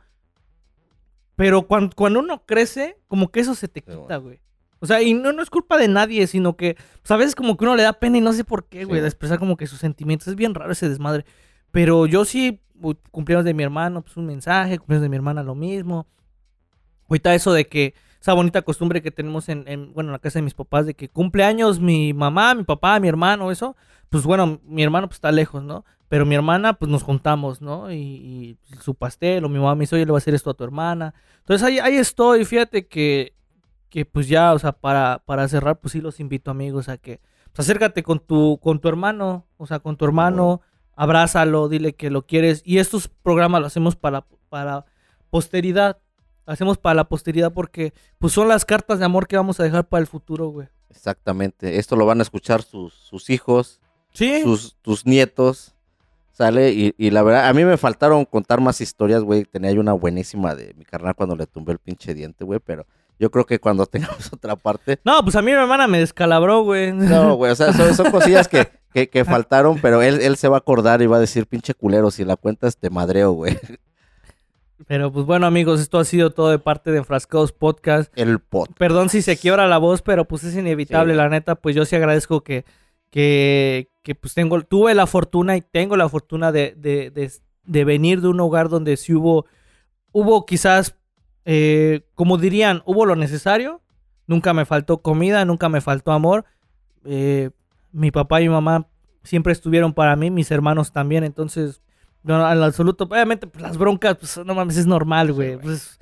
[1.37, 4.41] pero cuando, cuando uno crece, como que eso se te quita, güey.
[4.81, 7.57] O sea, y no, no es culpa de nadie, sino que pues, a veces como
[7.57, 9.57] que uno le da pena y no sé por qué, Sí, güey, de expresar como
[9.57, 10.29] que sus sentimientos.
[10.29, 11.25] Es bien raro ese desmadre.
[11.71, 12.61] Pero yo sí,
[13.11, 16.07] cumpleaños de mi hermano, pues un mensaje, cumpleaños de mi hermana, lo mismo.
[17.09, 17.95] Ahorita eso de que,
[18.25, 20.95] esa bonita costumbre que tenemos en, en, bueno, en la casa de mis papás, de
[20.95, 23.77] que cumpleaños mi mamá, mi papá, mi hermano, eso,
[24.09, 25.85] pues bueno, mi hermano pues está lejos, ¿no?
[26.09, 27.93] Pero mi hermana, pues nos juntamos, ¿no?
[27.93, 30.49] Y, y su pastel, o mi mamá me dice, oye, le voy a hacer esto
[30.49, 31.13] a tu hermana.
[31.41, 33.35] Entonces ahí, ahí estoy, fíjate que,
[33.91, 37.21] que pues ya, o sea, para, para cerrar, pues sí los invito amigos a que,
[37.53, 40.63] pues acércate con tu, con tu hermano, o sea, con tu hermano,
[40.97, 42.63] abrázalo, dile que lo quieres.
[42.65, 44.87] Y estos programas los hacemos para, para
[45.29, 45.99] posteridad,
[46.47, 49.89] hacemos para la posteridad porque pues son las cartas de amor que vamos a dejar
[49.89, 50.69] para el futuro, güey.
[50.91, 51.79] Exactamente.
[51.79, 53.81] Esto lo van a escuchar sus, sus hijos,
[54.13, 54.43] Sí.
[54.43, 55.75] sus, tus nietos,
[56.33, 56.71] ¿sale?
[56.73, 59.45] Y, y la verdad, a mí me faltaron contar más historias, güey.
[59.45, 62.87] Tenía yo una buenísima de mi carnal cuando le tumbé el pinche diente, güey, pero
[63.19, 65.01] yo creo que cuando tengamos otra parte...
[65.05, 66.93] No, pues a mí mi hermana me descalabró, güey.
[66.93, 70.47] No, güey, o sea, son, son cosillas que, que, que faltaron, pero él, él se
[70.49, 73.59] va a acordar y va a decir, pinche culero, si la cuentas te madreo, güey.
[74.87, 78.13] Pero pues bueno, amigos, esto ha sido todo de parte de Enfrascados Podcast.
[78.19, 78.71] El pot.
[78.77, 81.17] Perdón si se quiebra la voz, pero pues es inevitable, Sí.
[81.17, 81.55] la neta.
[81.55, 82.65] Pues yo sí agradezco que,
[83.11, 87.31] que, que pues tengo, tuve la fortuna y tengo la fortuna de, de, de,
[87.65, 89.47] de venir de un hogar donde sí hubo,
[90.13, 90.97] hubo quizás,
[91.45, 93.81] eh, como dirían, hubo lo necesario.
[94.27, 96.45] Nunca me faltó comida, nunca me faltó amor.
[97.05, 97.51] Eh,
[97.93, 98.89] mi papá y mi mamá
[99.23, 101.81] siempre estuvieron para mí, mis hermanos también, entonces,
[102.25, 105.57] no, al absoluto, obviamente, pues las broncas, pues no mames, es normal, güey.
[105.59, 105.99] Pues,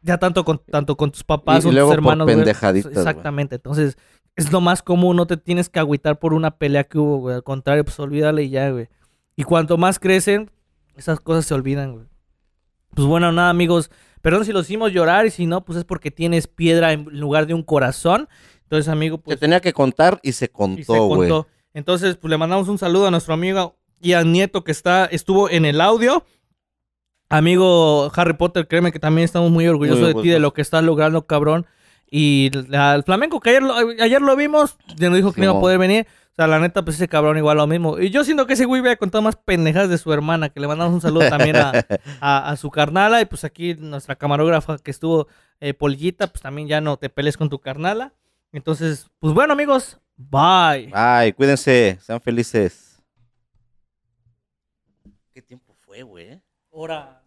[0.00, 2.24] ya tanto con, tanto con tus papás Y- y o luego tus por hermanos.
[2.24, 2.98] güey, pendejaditas, güey.
[3.06, 3.98] Exactamente, entonces,
[4.36, 7.34] es lo más común, no te tienes que agüitar por una pelea que hubo, güey.
[7.36, 8.88] Al contrario, pues olvídale y ya, güey.
[9.36, 10.50] Y cuanto más crecen,
[10.96, 12.06] esas cosas se olvidan, güey.
[12.94, 13.90] Pues bueno, nada, amigos.
[14.22, 17.46] Perdón si los hicimos llorar y si no, pues es porque tienes piedra en lugar
[17.46, 18.28] de un corazón.
[18.62, 19.36] Entonces, amigo, pues.
[19.36, 21.28] Se tenía que contar y se y se contó, güey.
[21.28, 21.48] contó.
[21.74, 25.64] Entonces, pues le mandamos un saludo a nuestro amigo Ian Nieto que está, estuvo en
[25.64, 26.24] el audio.
[27.28, 30.62] Amigo Harry Potter, créeme que también estamos muy orgullosos Muy de ti, de lo que
[30.62, 31.66] estás logrando, cabrón.
[32.10, 35.56] Y al flamenco, que ayer lo, ayer lo vimos, ya nos dijo que no iba
[35.58, 36.06] a poder venir.
[36.30, 37.98] O sea, la neta, pues ese cabrón igual lo mismo.
[37.98, 40.66] Y yo siento que ese güey había contado más pendejadas de su hermana, que le
[40.68, 41.72] mandamos un saludo también a,
[42.20, 43.20] a- a su carnala.
[43.20, 45.28] Y pues aquí nuestra camarógrafa que estuvo,
[45.60, 48.12] eh, Polillita, pues también ya no te pelees con tu carnala.
[48.52, 50.90] Entonces, pues bueno, amigos, bye.
[50.92, 53.00] Ay, cuídense, sean felices.
[55.32, 55.42] ¿Qué
[55.94, 56.42] tiempo fue, güey?
[56.72, 57.23] Ahora.